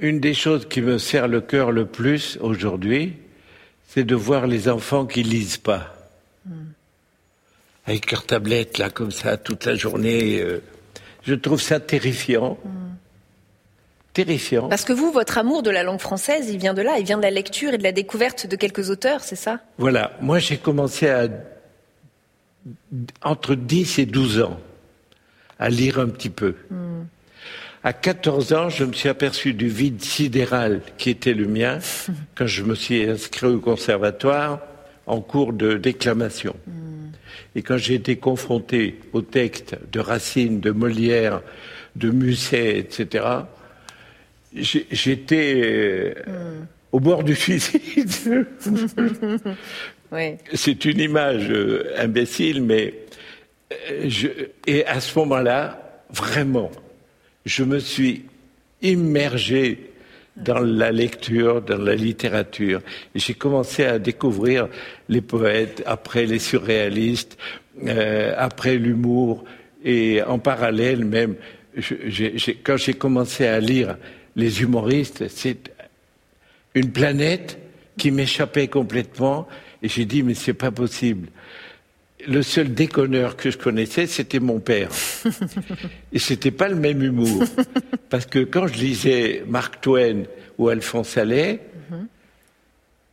une 0.00 0.20
des 0.20 0.34
choses 0.34 0.68
qui 0.68 0.80
me 0.80 0.98
serre 0.98 1.28
le 1.28 1.40
cœur 1.40 1.72
le 1.72 1.86
plus 1.86 2.38
aujourd'hui, 2.40 3.16
c'est 3.88 4.04
de 4.04 4.14
voir 4.14 4.46
les 4.46 4.68
enfants 4.68 5.06
qui 5.06 5.22
lisent 5.22 5.58
pas. 5.58 5.94
Avec 7.86 8.10
leur 8.10 8.26
tablette, 8.26 8.78
là, 8.78 8.90
comme 8.90 9.10
ça, 9.10 9.36
toute 9.38 9.64
la 9.64 9.74
journée. 9.74 10.40
Euh, 10.40 10.62
je 11.22 11.34
trouve 11.34 11.60
ça 11.60 11.80
terrifiant. 11.80 12.58
Terrifiant. 14.12 14.68
Parce 14.68 14.84
que 14.84 14.92
vous, 14.92 15.10
votre 15.10 15.38
amour 15.38 15.62
de 15.62 15.70
la 15.70 15.82
langue 15.82 16.00
française, 16.00 16.50
il 16.50 16.58
vient 16.58 16.74
de 16.74 16.82
là, 16.82 16.98
il 16.98 17.04
vient 17.04 17.16
de 17.16 17.22
la 17.22 17.30
lecture 17.30 17.72
et 17.72 17.78
de 17.78 17.82
la 17.82 17.92
découverte 17.92 18.46
de 18.46 18.56
quelques 18.56 18.90
auteurs, 18.90 19.22
c'est 19.22 19.36
ça? 19.36 19.60
Voilà. 19.78 20.12
Moi, 20.20 20.38
j'ai 20.38 20.58
commencé 20.58 21.08
à. 21.08 21.28
entre 23.22 23.54
10 23.54 23.98
et 24.00 24.06
12 24.06 24.42
ans 24.42 24.60
à 25.58 25.70
lire 25.70 25.98
un 25.98 26.08
petit 26.08 26.30
peu. 26.30 26.54
Hmm. 26.70 27.04
À 27.84 27.92
14 27.92 28.52
ans, 28.54 28.68
je 28.68 28.84
me 28.84 28.92
suis 28.92 29.08
aperçu 29.08 29.54
du 29.54 29.68
vide 29.68 30.02
sidéral 30.02 30.80
qui 30.96 31.10
était 31.10 31.34
le 31.34 31.46
mien 31.46 31.78
quand 32.34 32.46
je 32.46 32.64
me 32.64 32.74
suis 32.74 33.04
inscrit 33.04 33.46
au 33.46 33.60
conservatoire 33.60 34.60
en 35.06 35.20
cours 35.20 35.52
de 35.52 35.74
déclamation. 35.74 36.56
Et 37.54 37.62
quand 37.62 37.76
j'ai 37.76 37.94
été 37.94 38.16
confronté 38.16 39.00
au 39.12 39.22
texte 39.22 39.76
de 39.92 40.00
Racine, 40.00 40.60
de 40.60 40.70
Molière, 40.70 41.40
de 41.96 42.10
Musset, 42.10 42.78
etc., 42.78 43.24
j'étais 44.52 46.14
euh, 46.26 46.60
au 46.92 47.00
bord 47.00 47.22
du 47.22 47.34
suicide. 47.34 48.10
C'est 50.54 50.84
une 50.84 51.00
image 51.00 51.50
euh, 51.50 51.92
imbécile, 51.98 52.62
mais 52.62 52.94
euh, 53.72 54.04
je, 54.08 54.28
et 54.66 54.86
à 54.86 55.00
ce 55.00 55.18
moment-là, 55.18 56.02
vraiment, 56.10 56.70
je 57.48 57.64
me 57.64 57.78
suis 57.78 58.24
immergé 58.82 59.90
dans 60.36 60.60
la 60.60 60.92
lecture, 60.92 61.62
dans 61.62 61.78
la 61.78 61.94
littérature. 61.94 62.80
J'ai 63.14 63.34
commencé 63.34 63.84
à 63.84 63.98
découvrir 63.98 64.68
les 65.08 65.22
poètes, 65.22 65.82
après 65.86 66.26
les 66.26 66.38
surréalistes, 66.38 67.38
euh, 67.86 68.34
après 68.36 68.76
l'humour, 68.76 69.44
et 69.84 70.22
en 70.22 70.38
parallèle 70.38 71.04
même, 71.04 71.36
quand 72.64 72.76
j'ai 72.76 72.94
commencé 72.94 73.46
à 73.46 73.60
lire 73.60 73.96
les 74.36 74.62
humoristes, 74.62 75.28
c'est 75.28 75.72
une 76.74 76.92
planète 76.92 77.58
qui 77.96 78.10
m'échappait 78.10 78.68
complètement, 78.68 79.48
et 79.82 79.88
j'ai 79.88 80.04
dit 80.04 80.22
mais 80.22 80.34
c'est 80.34 80.52
pas 80.52 80.70
possible 80.70 81.28
le 82.26 82.42
seul 82.42 82.74
déconneur 82.74 83.36
que 83.36 83.50
je 83.50 83.58
connaissais, 83.58 84.06
c'était 84.06 84.40
mon 84.40 84.58
père. 84.58 84.90
Et 86.12 86.18
c'était 86.18 86.50
pas 86.50 86.68
le 86.68 86.74
même 86.74 87.02
humour. 87.02 87.44
Parce 88.10 88.26
que 88.26 88.40
quand 88.40 88.66
je 88.66 88.74
lisais 88.74 89.44
Mark 89.46 89.80
Twain 89.80 90.24
ou 90.58 90.68
Alphonse 90.68 91.16
Allais, 91.16 91.60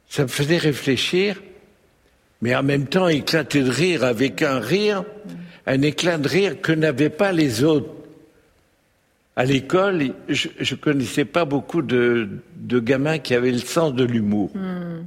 ça 0.10 0.24
me 0.24 0.28
faisait 0.28 0.58
réfléchir, 0.58 1.42
mais 2.42 2.56
en 2.56 2.64
même 2.64 2.88
temps 2.88 3.08
éclater 3.08 3.64
de 3.64 3.70
rire 3.70 4.04
avec 4.04 4.42
un 4.42 4.60
rire, 4.60 5.04
un 5.66 5.82
éclat 5.82 6.18
de 6.18 6.28
rire 6.28 6.62
que 6.62 6.72
n'avaient 6.72 7.10
pas 7.10 7.32
les 7.32 7.64
autres. 7.64 7.90
À 9.36 9.44
l'école, 9.44 10.14
je 10.30 10.48
ne 10.60 10.76
connaissais 10.76 11.26
pas 11.26 11.44
beaucoup 11.44 11.82
de, 11.82 12.30
gamins 12.62 13.18
qui 13.18 13.34
avaient 13.36 13.52
le 13.52 13.58
sens 13.60 13.94
de 13.94 14.06
l'humour. 14.06 14.52
Hmm. 14.56 15.06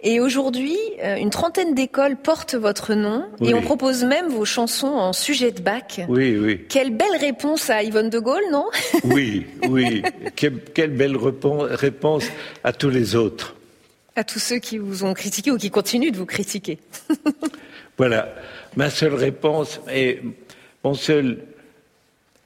Et 0.00 0.20
aujourd'hui, 0.20 0.78
euh, 1.02 1.16
une 1.16 1.30
trentaine 1.30 1.74
d'écoles 1.74 2.16
portent 2.16 2.54
votre 2.54 2.94
nom 2.94 3.26
et 3.40 3.52
on 3.52 3.62
propose 3.62 4.04
même 4.04 4.28
vos 4.28 4.44
chansons 4.44 4.86
en 4.86 5.12
sujet 5.12 5.50
de 5.50 5.60
bac. 5.60 6.02
Oui, 6.08 6.36
oui. 6.36 6.66
Quelle 6.68 6.96
belle 6.96 7.16
réponse 7.18 7.68
à 7.68 7.82
Yvonne 7.82 8.08
de 8.08 8.20
Gaulle, 8.20 8.44
non? 8.52 8.66
Oui, 9.02 9.46
oui. 9.68 10.02
quelle, 10.36 10.92
belle 10.92 11.16
réponse 11.16 12.24
à 12.62 12.72
tous 12.72 12.90
les 12.90 13.16
autres. 13.16 13.56
À 14.14 14.22
tous 14.22 14.38
ceux 14.38 14.58
qui 14.58 14.78
vous 14.78 15.02
ont 15.02 15.14
critiqué 15.14 15.50
ou 15.50 15.56
qui 15.56 15.70
continuent 15.70 16.12
de 16.12 16.16
vous 16.16 16.26
critiquer. 16.26 16.78
voilà. 17.98 18.32
Ma 18.76 18.90
seule 18.90 19.14
réponse 19.14 19.80
est 19.88 20.22
mon 20.84 20.94
seul. 20.94 21.38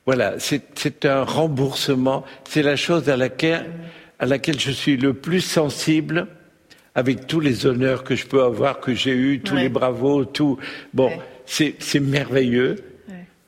Voilà, 0.07 0.37
c'est 0.39 1.05
un 1.05 1.23
remboursement. 1.23 2.25
C'est 2.49 2.63
la 2.63 2.77
chose 2.77 3.11
à 3.11 3.17
laquelle, 3.19 3.71
à 4.19 4.25
laquelle 4.25 4.59
je 4.59 4.71
suis 4.71 4.97
le 4.97 5.13
plus 5.13 5.43
sensible 5.43 6.29
avec 6.95 7.27
tous 7.27 7.41
les 7.41 7.67
honneurs 7.67 8.05
que 8.05 8.15
je 8.15 8.27
peux 8.27 8.43
avoir, 8.43 8.81
que 8.81 8.95
j'ai 8.95 9.13
eus, 9.13 9.41
tous 9.41 9.57
les 9.57 9.69
bravos, 9.69 10.25
tout. 10.25 10.59
Bon, 10.93 11.11
c'est 11.47 12.01
merveilleux, 12.01 12.77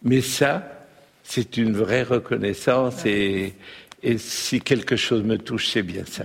mais 0.03 0.21
ça, 0.21 0.87
c'est 1.23 1.57
une 1.57 1.75
vraie 1.75 2.03
reconnaissance 2.03 3.07
et, 3.07 3.55
et, 4.03 4.19
si 4.19 4.61
quelque 4.61 4.97
chose 4.97 5.23
me 5.23 5.39
touche, 5.39 5.69
c'est 5.69 5.83
bien 5.83 6.05
ça. 6.07 6.25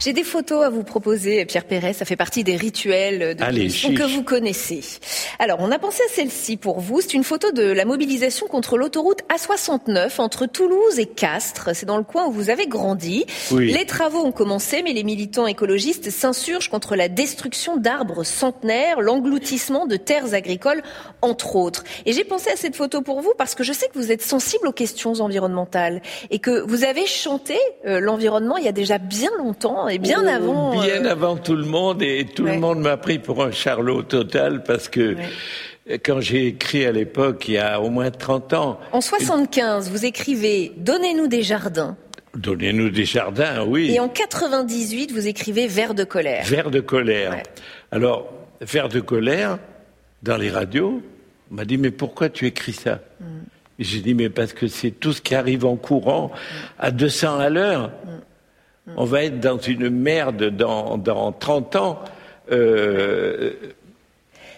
J'ai 0.00 0.14
des 0.14 0.24
photos 0.24 0.64
à 0.64 0.70
vous 0.70 0.82
proposer, 0.82 1.44
Pierre 1.44 1.66
Perret. 1.66 1.92
Ça 1.92 2.06
fait 2.06 2.16
partie 2.16 2.42
des 2.42 2.56
rituels 2.56 3.36
de 3.36 3.44
Allez, 3.44 3.68
que 3.68 4.14
vous 4.14 4.22
connaissez. 4.22 4.80
Alors, 5.38 5.58
on 5.60 5.70
a 5.70 5.78
pensé 5.78 6.02
à 6.02 6.14
celle-ci 6.14 6.56
pour 6.56 6.80
vous. 6.80 7.02
C'est 7.02 7.12
une 7.12 7.22
photo 7.22 7.52
de 7.52 7.64
la 7.64 7.84
mobilisation 7.84 8.46
contre 8.46 8.78
l'autoroute 8.78 9.20
A69 9.28 10.18
entre 10.18 10.46
Toulouse 10.46 10.98
et 10.98 11.04
Castres. 11.04 11.76
C'est 11.76 11.84
dans 11.84 11.98
le 11.98 12.04
coin 12.04 12.26
où 12.26 12.32
vous 12.32 12.48
avez 12.48 12.66
grandi. 12.66 13.26
Les 13.52 13.84
travaux 13.84 14.20
ont 14.20 14.32
commencé, 14.32 14.82
mais 14.82 14.94
les 14.94 15.04
militants 15.04 15.46
écologistes 15.46 16.08
s'insurgent 16.08 16.70
contre 16.70 16.96
la 16.96 17.10
destruction 17.10 17.76
d'arbres 17.76 18.24
centenaires, 18.24 19.02
l'engloutissement 19.02 19.86
de 19.86 19.96
terres 19.96 20.32
agricoles, 20.32 20.82
entre 21.20 21.56
autres. 21.56 21.84
Et 22.06 22.14
j'ai 22.14 22.24
pensé 22.24 22.50
à 22.50 22.56
cette 22.56 22.74
photo 22.74 23.02
pour 23.02 23.20
vous 23.20 23.34
parce 23.36 23.54
que 23.54 23.64
je 23.64 23.74
sais 23.74 23.88
que 23.88 23.98
vous 23.98 24.10
êtes 24.10 24.22
sensible 24.22 24.66
aux 24.66 24.72
questions 24.72 25.20
environnementales 25.20 26.00
et 26.30 26.38
que 26.38 26.62
vous 26.62 26.84
avez 26.84 27.04
chanté 27.04 27.58
euh, 27.84 28.00
l'environnement 28.00 28.56
il 28.56 28.64
y 28.64 28.68
a 28.68 28.72
déjà 28.72 28.96
bien 28.96 29.30
longtemps 29.36 29.89
et 29.90 29.98
bien 29.98 30.22
oh, 30.24 30.28
avant. 30.28 30.70
Bien 30.80 31.04
euh, 31.04 31.10
avant 31.10 31.36
tout 31.36 31.56
le 31.56 31.64
monde, 31.64 32.02
et 32.02 32.24
tout 32.24 32.44
le 32.44 32.58
monde 32.58 32.80
m'a 32.80 32.96
pris 32.96 33.18
pour 33.18 33.42
un 33.44 33.52
charlot 33.52 34.02
total 34.02 34.62
parce 34.62 34.88
que. 34.88 35.16
Quand 36.04 36.20
j'ai 36.20 36.46
écrit 36.46 36.84
à 36.84 36.92
l'époque, 36.92 37.48
il 37.48 37.54
y 37.54 37.58
a 37.58 37.80
au 37.80 37.90
moins 37.90 38.12
30 38.12 38.52
ans. 38.52 38.78
En 38.92 39.00
75, 39.00 39.90
vous 39.90 40.04
écrivez 40.04 40.72
Donnez-nous 40.76 41.26
des 41.26 41.42
jardins. 41.42 41.96
Donnez-nous 42.36 42.90
des 42.90 43.04
jardins, 43.04 43.64
oui. 43.66 43.90
Et 43.92 43.98
en 43.98 44.08
98, 44.08 45.10
vous 45.10 45.26
écrivez 45.26 45.66
Vers 45.66 45.94
de 45.94 46.04
colère. 46.04 46.44
Vers 46.44 46.70
de 46.70 46.80
colère. 46.80 47.42
Alors, 47.90 48.32
Vers 48.60 48.88
de 48.88 49.00
colère, 49.00 49.58
dans 50.22 50.36
les 50.36 50.50
radios, 50.50 51.02
on 51.50 51.54
m'a 51.54 51.64
dit 51.64 51.78
Mais 51.78 51.90
pourquoi 51.90 52.28
tu 52.28 52.46
écris 52.46 52.74
ça? 52.74 53.00
Mm. 53.20 53.24
J'ai 53.78 54.00
dit 54.00 54.14
Mais 54.14 54.28
parce 54.28 54.52
que 54.52 54.68
c'est 54.68 54.90
tout 54.90 55.12
ce 55.12 55.20
qui 55.20 55.34
arrive 55.34 55.64
en 55.64 55.76
courant 55.76 56.30
à 56.78 56.90
200 56.90 57.38
à 57.38 57.48
l'heure. 57.48 57.88
Mm. 57.88 58.08
On 58.96 59.04
va 59.04 59.24
être 59.24 59.40
dans 59.40 59.58
une 59.58 59.88
merde 59.90 60.44
dans, 60.50 60.98
dans 60.98 61.32
30 61.32 61.76
ans. 61.76 62.04
Euh, 62.50 63.52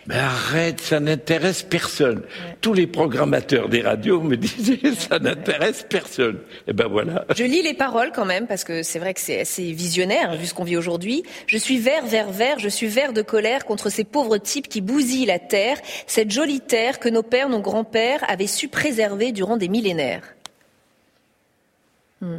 mais 0.06 0.16
arrête, 0.16 0.80
ça 0.80 0.98
n'intéresse 0.98 1.62
personne. 1.62 2.22
Tous 2.60 2.72
les 2.72 2.88
programmateurs 2.88 3.68
des 3.68 3.82
radios 3.82 4.20
me 4.20 4.36
disaient 4.36 4.94
ça 4.98 5.20
n'intéresse 5.20 5.86
personne. 5.88 6.36
Et 6.36 6.70
eh 6.70 6.72
ben 6.72 6.88
voilà. 6.88 7.24
Je 7.36 7.44
lis 7.44 7.62
les 7.62 7.74
paroles 7.74 8.10
quand 8.12 8.24
même 8.24 8.48
parce 8.48 8.64
que 8.64 8.82
c'est 8.82 8.98
vrai 8.98 9.14
que 9.14 9.20
c'est 9.20 9.40
assez 9.40 9.70
visionnaire 9.72 10.36
vu 10.36 10.46
ce 10.46 10.54
qu'on 10.54 10.64
vit 10.64 10.76
aujourd'hui. 10.76 11.22
Je 11.46 11.56
suis 11.56 11.78
vert, 11.78 12.04
vert, 12.04 12.30
vert. 12.30 12.58
Je 12.58 12.68
suis 12.68 12.88
vert 12.88 13.12
de 13.12 13.22
colère 13.22 13.64
contre 13.64 13.90
ces 13.90 14.02
pauvres 14.02 14.38
types 14.38 14.68
qui 14.68 14.80
bousillent 14.80 15.26
la 15.26 15.38
terre, 15.38 15.78
cette 16.08 16.32
jolie 16.32 16.60
terre 16.60 16.98
que 16.98 17.08
nos 17.08 17.22
pères, 17.22 17.48
nos 17.48 17.60
grands-pères 17.60 18.24
avaient 18.28 18.48
su 18.48 18.66
préserver 18.66 19.30
durant 19.30 19.56
des 19.56 19.68
millénaires. 19.68 20.34
Hmm. 22.20 22.38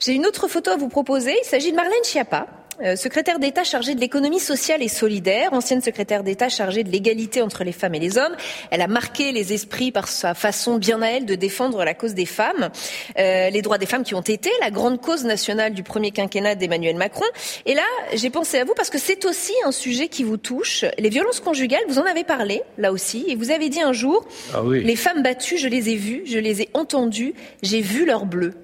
J'ai 0.00 0.12
une 0.12 0.26
autre 0.26 0.48
photo 0.48 0.70
à 0.70 0.76
vous 0.76 0.88
proposer. 0.88 1.34
Il 1.42 1.46
s'agit 1.46 1.70
de 1.70 1.76
Marlène 1.76 2.04
Schiappa, 2.04 2.46
euh, 2.82 2.96
secrétaire 2.96 3.38
d'État 3.38 3.62
chargée 3.62 3.94
de 3.94 4.00
l'économie 4.00 4.40
sociale 4.40 4.82
et 4.82 4.88
solidaire, 4.88 5.52
ancienne 5.52 5.80
secrétaire 5.80 6.24
d'État 6.24 6.48
chargée 6.48 6.82
de 6.82 6.90
l'égalité 6.90 7.40
entre 7.40 7.62
les 7.62 7.70
femmes 7.70 7.94
et 7.94 8.00
les 8.00 8.18
hommes. 8.18 8.34
Elle 8.70 8.80
a 8.80 8.88
marqué 8.88 9.30
les 9.30 9.52
esprits 9.52 9.92
par 9.92 10.08
sa 10.08 10.34
façon 10.34 10.78
bien 10.78 11.00
à 11.00 11.06
elle 11.06 11.24
de 11.24 11.36
défendre 11.36 11.84
la 11.84 11.94
cause 11.94 12.14
des 12.14 12.26
femmes, 12.26 12.70
euh, 13.16 13.50
les 13.50 13.62
droits 13.62 13.78
des 13.78 13.86
femmes 13.86 14.02
qui 14.02 14.16
ont 14.16 14.22
été 14.22 14.50
la 14.60 14.72
grande 14.72 15.00
cause 15.00 15.24
nationale 15.24 15.72
du 15.72 15.84
premier 15.84 16.10
quinquennat 16.10 16.56
d'Emmanuel 16.56 16.96
Macron. 16.96 17.26
Et 17.64 17.74
là, 17.74 17.82
j'ai 18.14 18.30
pensé 18.30 18.58
à 18.58 18.64
vous 18.64 18.74
parce 18.74 18.90
que 18.90 18.98
c'est 18.98 19.24
aussi 19.24 19.52
un 19.64 19.72
sujet 19.72 20.08
qui 20.08 20.24
vous 20.24 20.36
touche. 20.36 20.84
Les 20.98 21.10
violences 21.10 21.40
conjugales, 21.40 21.84
vous 21.88 22.00
en 22.00 22.06
avez 22.06 22.24
parlé 22.24 22.62
là 22.76 22.90
aussi, 22.90 23.24
et 23.28 23.36
vous 23.36 23.52
avez 23.52 23.68
dit 23.68 23.82
un 23.82 23.92
jour, 23.92 24.26
ah 24.52 24.62
les 24.68 24.96
femmes 24.96 25.22
battues, 25.22 25.58
je 25.58 25.68
les 25.68 25.90
ai 25.90 25.94
vues, 25.94 26.24
je 26.26 26.38
les 26.38 26.62
ai 26.62 26.70
entendues, 26.74 27.34
j'ai 27.62 27.80
vu 27.80 28.04
leur 28.04 28.26
bleu. 28.26 28.54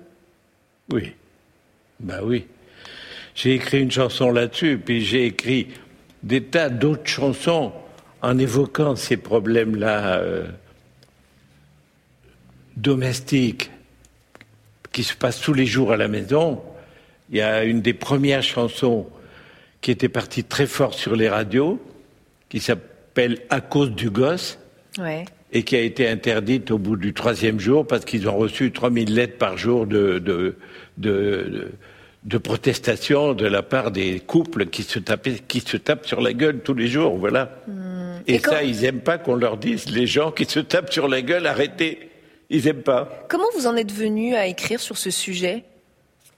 Oui. 0.93 1.13
Ben 2.01 2.21
oui. 2.23 2.47
J'ai 3.35 3.55
écrit 3.55 3.81
une 3.81 3.91
chanson 3.91 4.33
là-dessus, 4.33 4.79
puis 4.79 5.05
j'ai 5.05 5.27
écrit 5.27 5.69
des 6.23 6.43
tas 6.43 6.69
d'autres 6.69 7.09
chansons 7.09 7.73
en 8.23 8.39
évoquant 8.39 8.97
ces 8.97 9.17
problèmes-là 9.17 10.19
euh, 10.19 10.47
domestiques 12.77 13.71
qui 14.93 15.05
se 15.05 15.15
passent 15.15 15.41
tous 15.41 15.55
les 15.55 15.67
jours 15.67 15.93
à 15.93 15.97
la 15.97 16.09
maison. 16.09 16.63
Il 17.31 17.39
y 17.39 17.41
a 17.41 17.65
une 17.65 17.81
des 17.81 17.95
premières 17.95 18.43
chansons 18.43 19.09
qui 19.81 19.91
était 19.91 20.09
partie 20.09 20.45
très 20.45 20.67
fort 20.67 20.95
sur 20.95 21.17
les 21.17 21.29
radios, 21.29 21.81
qui 22.49 22.61
s'appelle 22.61 23.39
À 23.49 23.61
cause 23.61 23.93
du 23.93 24.11
gosse. 24.11 24.59
Et 25.53 25.63
qui 25.63 25.77
a 25.77 25.81
été 25.81 26.09
interdite 26.09 26.71
au 26.71 26.79
bout 26.79 26.97
du 26.97 27.13
troisième 27.13 27.59
jour 27.59 27.87
parce 27.87 28.05
qu'ils 28.05 28.29
ont 28.29 28.37
reçu 28.37 28.73
3000 28.73 29.15
lettres 29.15 29.39
par 29.39 29.59
jour 29.59 29.87
de, 29.87 30.19
de, 30.19 30.57
de, 30.99 31.73
de, 32.25 32.39
protestation 32.39 33.35
de 33.35 33.47
la 33.47 33.63
part 33.63 33.91
des 33.91 34.21
couples 34.21 34.67
qui 34.67 34.83
se, 34.83 34.99
tapaient, 34.99 35.41
qui 35.49 35.61
se 35.61 35.77
tapent 35.77 36.07
sur 36.07 36.21
la 36.21 36.33
gueule 36.33 36.61
tous 36.61 36.75
les 36.75 36.87
jours. 36.87 37.17
Voilà. 37.17 37.63
Hmm. 37.67 38.21
Et, 38.27 38.39
ça, 38.39 38.63
ils 38.63 38.83
n'aiment 38.83 39.01
pas 39.01 39.19
qu'on 39.19 39.35
leur 39.35 39.57
dise, 39.57 39.91
les 39.91 40.07
gens 40.07 40.31
qui 40.31 40.45
se 40.45 40.61
tapent 40.61 40.93
sur 40.93 41.09
la 41.09 41.23
gueule, 41.23 41.47
arrêtez. 41.47 42.11
Ils 42.49 42.65
n'aiment 42.65 42.83
pas. 42.83 43.27
Comment 43.29 43.49
vous 43.55 43.67
en 43.67 43.77
êtes 43.77 43.93
venu 43.93 44.35
à 44.35 44.47
écrire 44.47 44.81
sur 44.81 44.99
ce 44.99 45.11
sujet? 45.11 45.65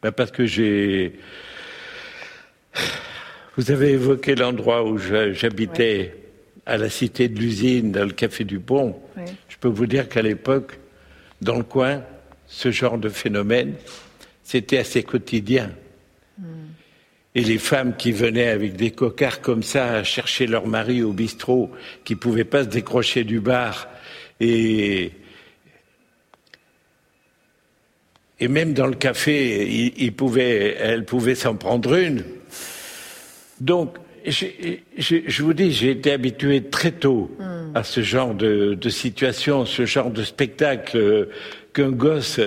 Ben 0.03 0.13
Parce 0.13 0.31
que 0.31 0.47
j'ai. 0.47 1.19
Vous 3.57 3.71
avez 3.71 3.91
évoqué 3.91 4.35
l'endroit 4.35 4.83
où 4.85 4.97
j'habitais 4.97 6.15
à 6.65 6.79
la 6.79 6.89
cité 6.89 7.29
de 7.29 7.39
l'usine, 7.39 7.93
dans 7.93 8.05
le 8.05 8.13
café 8.13 8.45
du 8.45 8.59
Pont. 8.59 8.97
Je 9.49 9.57
peux 9.59 9.69
vous 9.69 9.87
dire 9.87 10.09
qu'à 10.09 10.23
l'époque, 10.23 10.79
dans 11.41 11.57
le 11.57 11.65
coin, 11.65 12.03
ce 12.47 12.71
genre 12.71 12.99
de 12.99 13.09
phénomène, 13.09 13.75
c'était 14.43 14.79
assez 14.79 15.03
quotidien. 15.03 15.71
Et 17.35 17.43
les 17.43 17.59
femmes 17.59 17.97
qui 17.97 18.13
venaient 18.13 18.49
avec 18.49 18.77
des 18.77 18.91
cocards 18.91 19.41
comme 19.41 19.63
ça 19.63 20.05
chercher 20.05 20.47
leur 20.47 20.67
mari 20.67 21.03
au 21.03 21.13
bistrot, 21.13 21.71
qui 22.05 22.15
pouvaient 22.15 22.45
pas 22.45 22.65
se 22.65 22.69
décrocher 22.69 23.25
du 23.25 23.41
bar, 23.41 23.89
et 24.39 25.13
et 28.43 28.49
même 28.49 28.75
dans 28.75 28.89
le 28.89 28.95
café, 28.97 29.93
il, 29.97 30.13
pouvait, 30.15 30.75
elle 30.81 31.05
pouvait 31.05 31.37
s'en 31.37 31.55
prendre 31.55 31.95
une. 31.95 32.25
Donc, 33.61 33.95
je, 34.27 35.43
vous 35.43 35.53
dis, 35.53 35.73
j'ai 35.73 35.91
été 35.91 36.13
habitué 36.13 36.63
très 36.63 36.93
tôt 36.93 37.31
hmm. 37.39 37.77
à 37.77 37.83
ce 37.83 38.03
genre 38.03 38.35
de, 38.35 38.75
de, 38.75 38.89
situation, 38.89 39.67
ce 39.67 39.85
genre 39.85 40.11
de 40.11 40.23
spectacle 40.23 40.97
euh, 40.97 41.31
qu'un 41.73 41.91
gosse. 41.91 42.41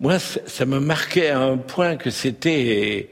Moi, 0.00 0.18
ça, 0.18 0.66
me 0.66 0.80
marquait 0.80 1.30
à 1.30 1.40
un 1.40 1.56
point 1.56 1.96
que 1.96 2.10
c'était. 2.10 3.10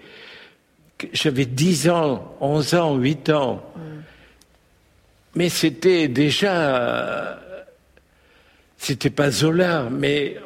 J'avais 1.13 1.47
10 1.47 1.89
ans, 1.91 2.37
11 2.41 2.75
ans, 2.75 2.97
8 2.97 3.31
ans. 3.31 3.63
Hmm. 3.75 3.81
Mais 5.35 5.49
c'était 5.49 6.09
déjà. 6.09 7.41
C'était 8.79 9.11
pas 9.11 9.31
Zola, 9.31 9.89
mais. 9.91 10.37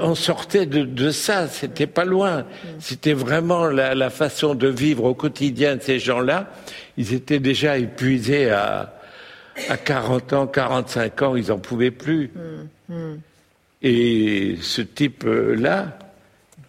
On 0.00 0.14
sortait 0.14 0.66
de, 0.66 1.10
ça, 1.10 1.48
c'était 1.48 1.86
pas 1.86 2.04
loin. 2.04 2.40
Hmm. 2.40 2.68
C'était 2.80 3.12
vraiment 3.12 3.66
la, 3.66 4.10
façon 4.10 4.54
de 4.54 4.68
vivre 4.68 5.04
au 5.04 5.14
quotidien 5.14 5.76
de 5.76 5.82
ces 5.82 5.98
gens-là. 5.98 6.50
Ils 6.96 7.14
étaient 7.14 7.40
déjà 7.40 7.78
épuisés 7.78 8.50
à, 8.50 8.94
à 9.68 9.76
40 9.76 10.32
ans, 10.32 10.46
45 10.46 11.22
ans, 11.22 11.36
ils 11.36 11.52
en 11.52 11.58
pouvaient 11.58 11.90
plus. 11.90 12.30
Hmm. 12.88 13.16
Et 13.82 14.56
ce 14.60 14.82
type-là, 14.82 15.98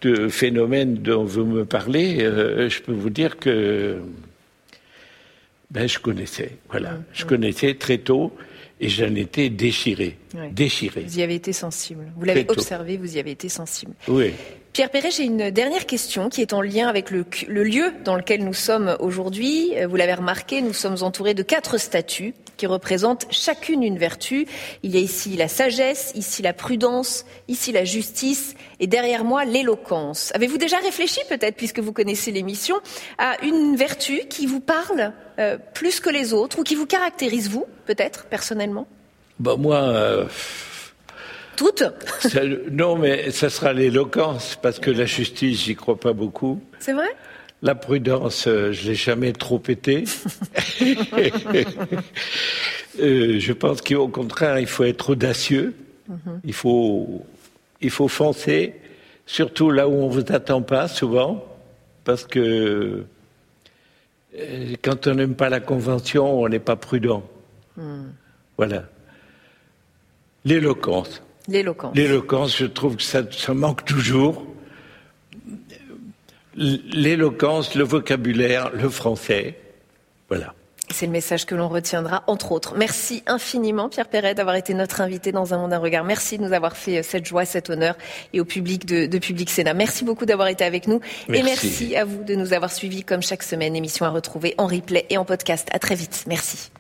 de 0.02 0.30
phénomène 0.30 0.96
dont 0.96 1.24
vous 1.24 1.46
me 1.46 1.66
parlez, 1.66 2.22
euh, 2.22 2.70
je 2.70 2.82
peux 2.82 2.94
vous 2.94 3.10
dire 3.10 3.38
que 3.38 3.98
ben, 5.72 5.88
je 5.88 6.00
connaissais. 6.00 6.58
Voilà, 6.70 6.98
je 7.14 7.26
connaissais 7.26 7.76
très 7.76 7.98
tôt 7.98 8.36
et 8.80 8.90
j'en 8.90 9.14
étais 9.16 9.50
déchiré. 9.50 10.18
Déchiré. 10.52 11.02
Vous 11.02 11.20
y 11.20 11.22
avez 11.22 11.36
été 11.36 11.54
sensible. 11.54 12.12
Vous 12.16 12.26
l'avez 12.26 12.46
observé, 12.50 12.98
vous 12.98 13.18
y 13.18 13.20
avez 13.20 13.32
été 13.32 13.50
sensible. 13.50 13.94
Oui. 14.08 14.34
Pierre 14.72 14.92
Perret, 14.92 15.12
j'ai 15.12 15.24
une 15.24 15.50
dernière 15.50 15.86
question 15.86 16.30
qui 16.30 16.42
est 16.42 16.54
en 16.54 16.62
lien 16.62 16.88
avec 16.88 17.10
le, 17.12 17.26
lieu 17.48 17.92
dans 18.06 18.16
lequel 18.16 18.44
nous 18.44 18.54
sommes 18.54 18.96
aujourd'hui. 19.00 19.74
Euh, 19.76 19.88
vous 19.88 19.96
l'avez 19.96 20.14
remarqué, 20.14 20.62
nous 20.62 20.74
sommes 20.74 20.98
entourés 21.02 21.34
de 21.34 21.44
quatre 21.44 21.78
statues 21.78 22.34
qui 22.60 22.68
représentent 22.68 23.26
chacune 23.32 23.82
une 23.84 23.98
vertu. 23.98 24.46
Il 24.84 24.92
y 24.94 24.98
a 24.98 25.00
ici 25.00 25.36
la 25.38 25.48
sagesse, 25.48 26.12
ici 26.14 26.42
la 26.44 26.54
prudence, 26.54 27.26
ici 27.48 27.72
la 27.72 27.86
justice 27.86 28.54
et 28.82 28.86
derrière 28.86 29.24
moi 29.24 29.46
l'éloquence. 29.46 30.32
Avez-vous 30.36 30.58
déjà 30.58 30.78
réfléchi 30.78 31.22
peut-être, 31.30 31.56
puisque 31.56 31.80
vous 31.80 31.94
connaissez 31.94 32.32
l'émission, 32.32 32.76
à 33.18 33.42
une 33.44 33.78
vertu 33.78 34.20
qui 34.30 34.46
vous 34.46 34.60
parle 34.60 35.14
euh, 35.40 35.58
plus 35.74 36.02
que 36.02 36.10
les 36.10 36.34
autres 36.34 36.60
ou 36.60 36.64
qui 36.64 36.76
vous 36.76 36.86
caractérise 36.86 37.50
vous, 37.50 37.66
peut-être, 37.86 38.26
personnellement? 38.26 38.88
Bah, 39.40 39.56
Moi... 39.58 39.78
Euh, 39.78 40.26
toutes? 41.56 41.84
Non, 42.72 42.96
mais 42.96 43.32
ça 43.32 43.50
sera 43.50 43.74
l'éloquence, 43.74 44.58
parce 44.62 44.80
que 44.80 44.92
la 44.92 45.06
justice, 45.06 45.64
j'y 45.64 45.76
crois 45.76 46.00
pas 46.00 46.14
beaucoup. 46.14 46.62
C'est 46.80 46.94
vrai? 46.94 47.10
La 47.62 47.76
prudence, 47.76 48.48
euh, 48.48 48.72
je 48.72 48.88
l'ai 48.88 48.96
jamais 48.96 49.34
trop 49.34 49.62
été. 49.68 50.06
Euh, 53.00 53.40
je 53.40 53.54
pense 53.54 53.82
qu'au 53.82 54.10
contraire, 54.10 54.60
il 54.60 54.68
faut 54.68 54.84
être 54.84 55.12
audacieux. 55.12 55.74
Mhm. 56.10 56.42
Il 56.44 56.54
faut, 56.54 57.26
il 57.80 57.90
faut 57.92 58.10
foncer, 58.10 58.76
surtout 59.26 59.72
là 59.72 59.88
où 59.88 59.94
on 59.94 60.10
vous 60.10 60.34
attend 60.34 60.62
pas, 60.62 60.90
souvent, 60.90 61.46
parce 62.04 62.26
que 62.26 63.06
euh, 64.38 64.76
quand 64.82 65.08
on 65.08 65.16
n'aime 65.16 65.36
pas 65.36 65.50
la 65.50 65.60
convention, 65.60 66.42
on 66.42 66.50
n'est 66.50 66.60
pas 66.60 66.76
prudent. 66.76 67.24
Hmm. 67.78 68.08
Voilà. 68.58 68.84
L'éloquence. 70.46 71.24
L'éloquence. 71.48 71.96
L'éloquence, 71.96 72.58
je 72.58 72.66
trouve 72.66 72.98
que 72.98 73.04
ça, 73.04 73.24
ça 73.32 73.54
manque 73.54 73.86
toujours. 73.86 74.46
L'éloquence, 76.60 77.76
le 77.76 77.84
vocabulaire, 77.86 78.72
le 78.74 78.90
français. 78.90 79.58
Voilà. 80.28 80.54
C'est 80.92 81.06
le 81.06 81.12
message 81.12 81.46
que 81.46 81.56
l'on 81.56 81.70
retiendra, 81.70 82.24
entre 82.28 82.52
autres. 82.52 82.76
Merci 82.76 83.24
infiniment, 83.28 83.90
Pierre 83.90 84.10
Perret, 84.10 84.34
d'avoir 84.34 84.56
été 84.56 84.74
notre 84.74 85.02
invité 85.02 85.32
dans 85.32 85.54
Un 85.54 85.58
Monde, 85.58 85.72
un 85.72 85.78
Regard. 85.78 86.04
Merci 86.04 86.38
de 86.38 86.44
nous 86.44 86.52
avoir 86.52 86.76
fait 86.76 87.00
euh, 87.00 87.04
cette 87.04 87.26
joie, 87.26 87.46
cet 87.46 87.70
honneur, 87.70 87.96
et 88.34 88.42
au 88.42 88.46
public 88.46 88.86
de, 88.86 89.06
de 89.06 89.18
Public 89.20 89.50
Sénat. 89.50 89.74
Merci 89.74 90.04
beaucoup 90.04 90.26
d'avoir 90.26 90.48
été 90.48 90.64
avec 90.64 90.88
nous. 90.88 91.00
Et 91.32 91.44
merci 91.44 91.96
à 91.96 92.06
vous 92.06 92.24
de 92.24 92.36
nous 92.36 92.54
avoir 92.54 92.72
suivis, 92.72 93.04
comme 93.04 93.22
chaque 93.22 93.44
semaine. 93.44 93.76
Émission 93.76 94.06
à 94.06 94.10
retrouver 94.10 94.56
en 94.58 94.68
replay 94.68 95.06
et 95.10 95.18
en 95.18 95.26
podcast. 95.26 95.70
À 95.72 95.80
très 95.80 95.96
vite. 95.96 96.26
Merci. 96.28 96.72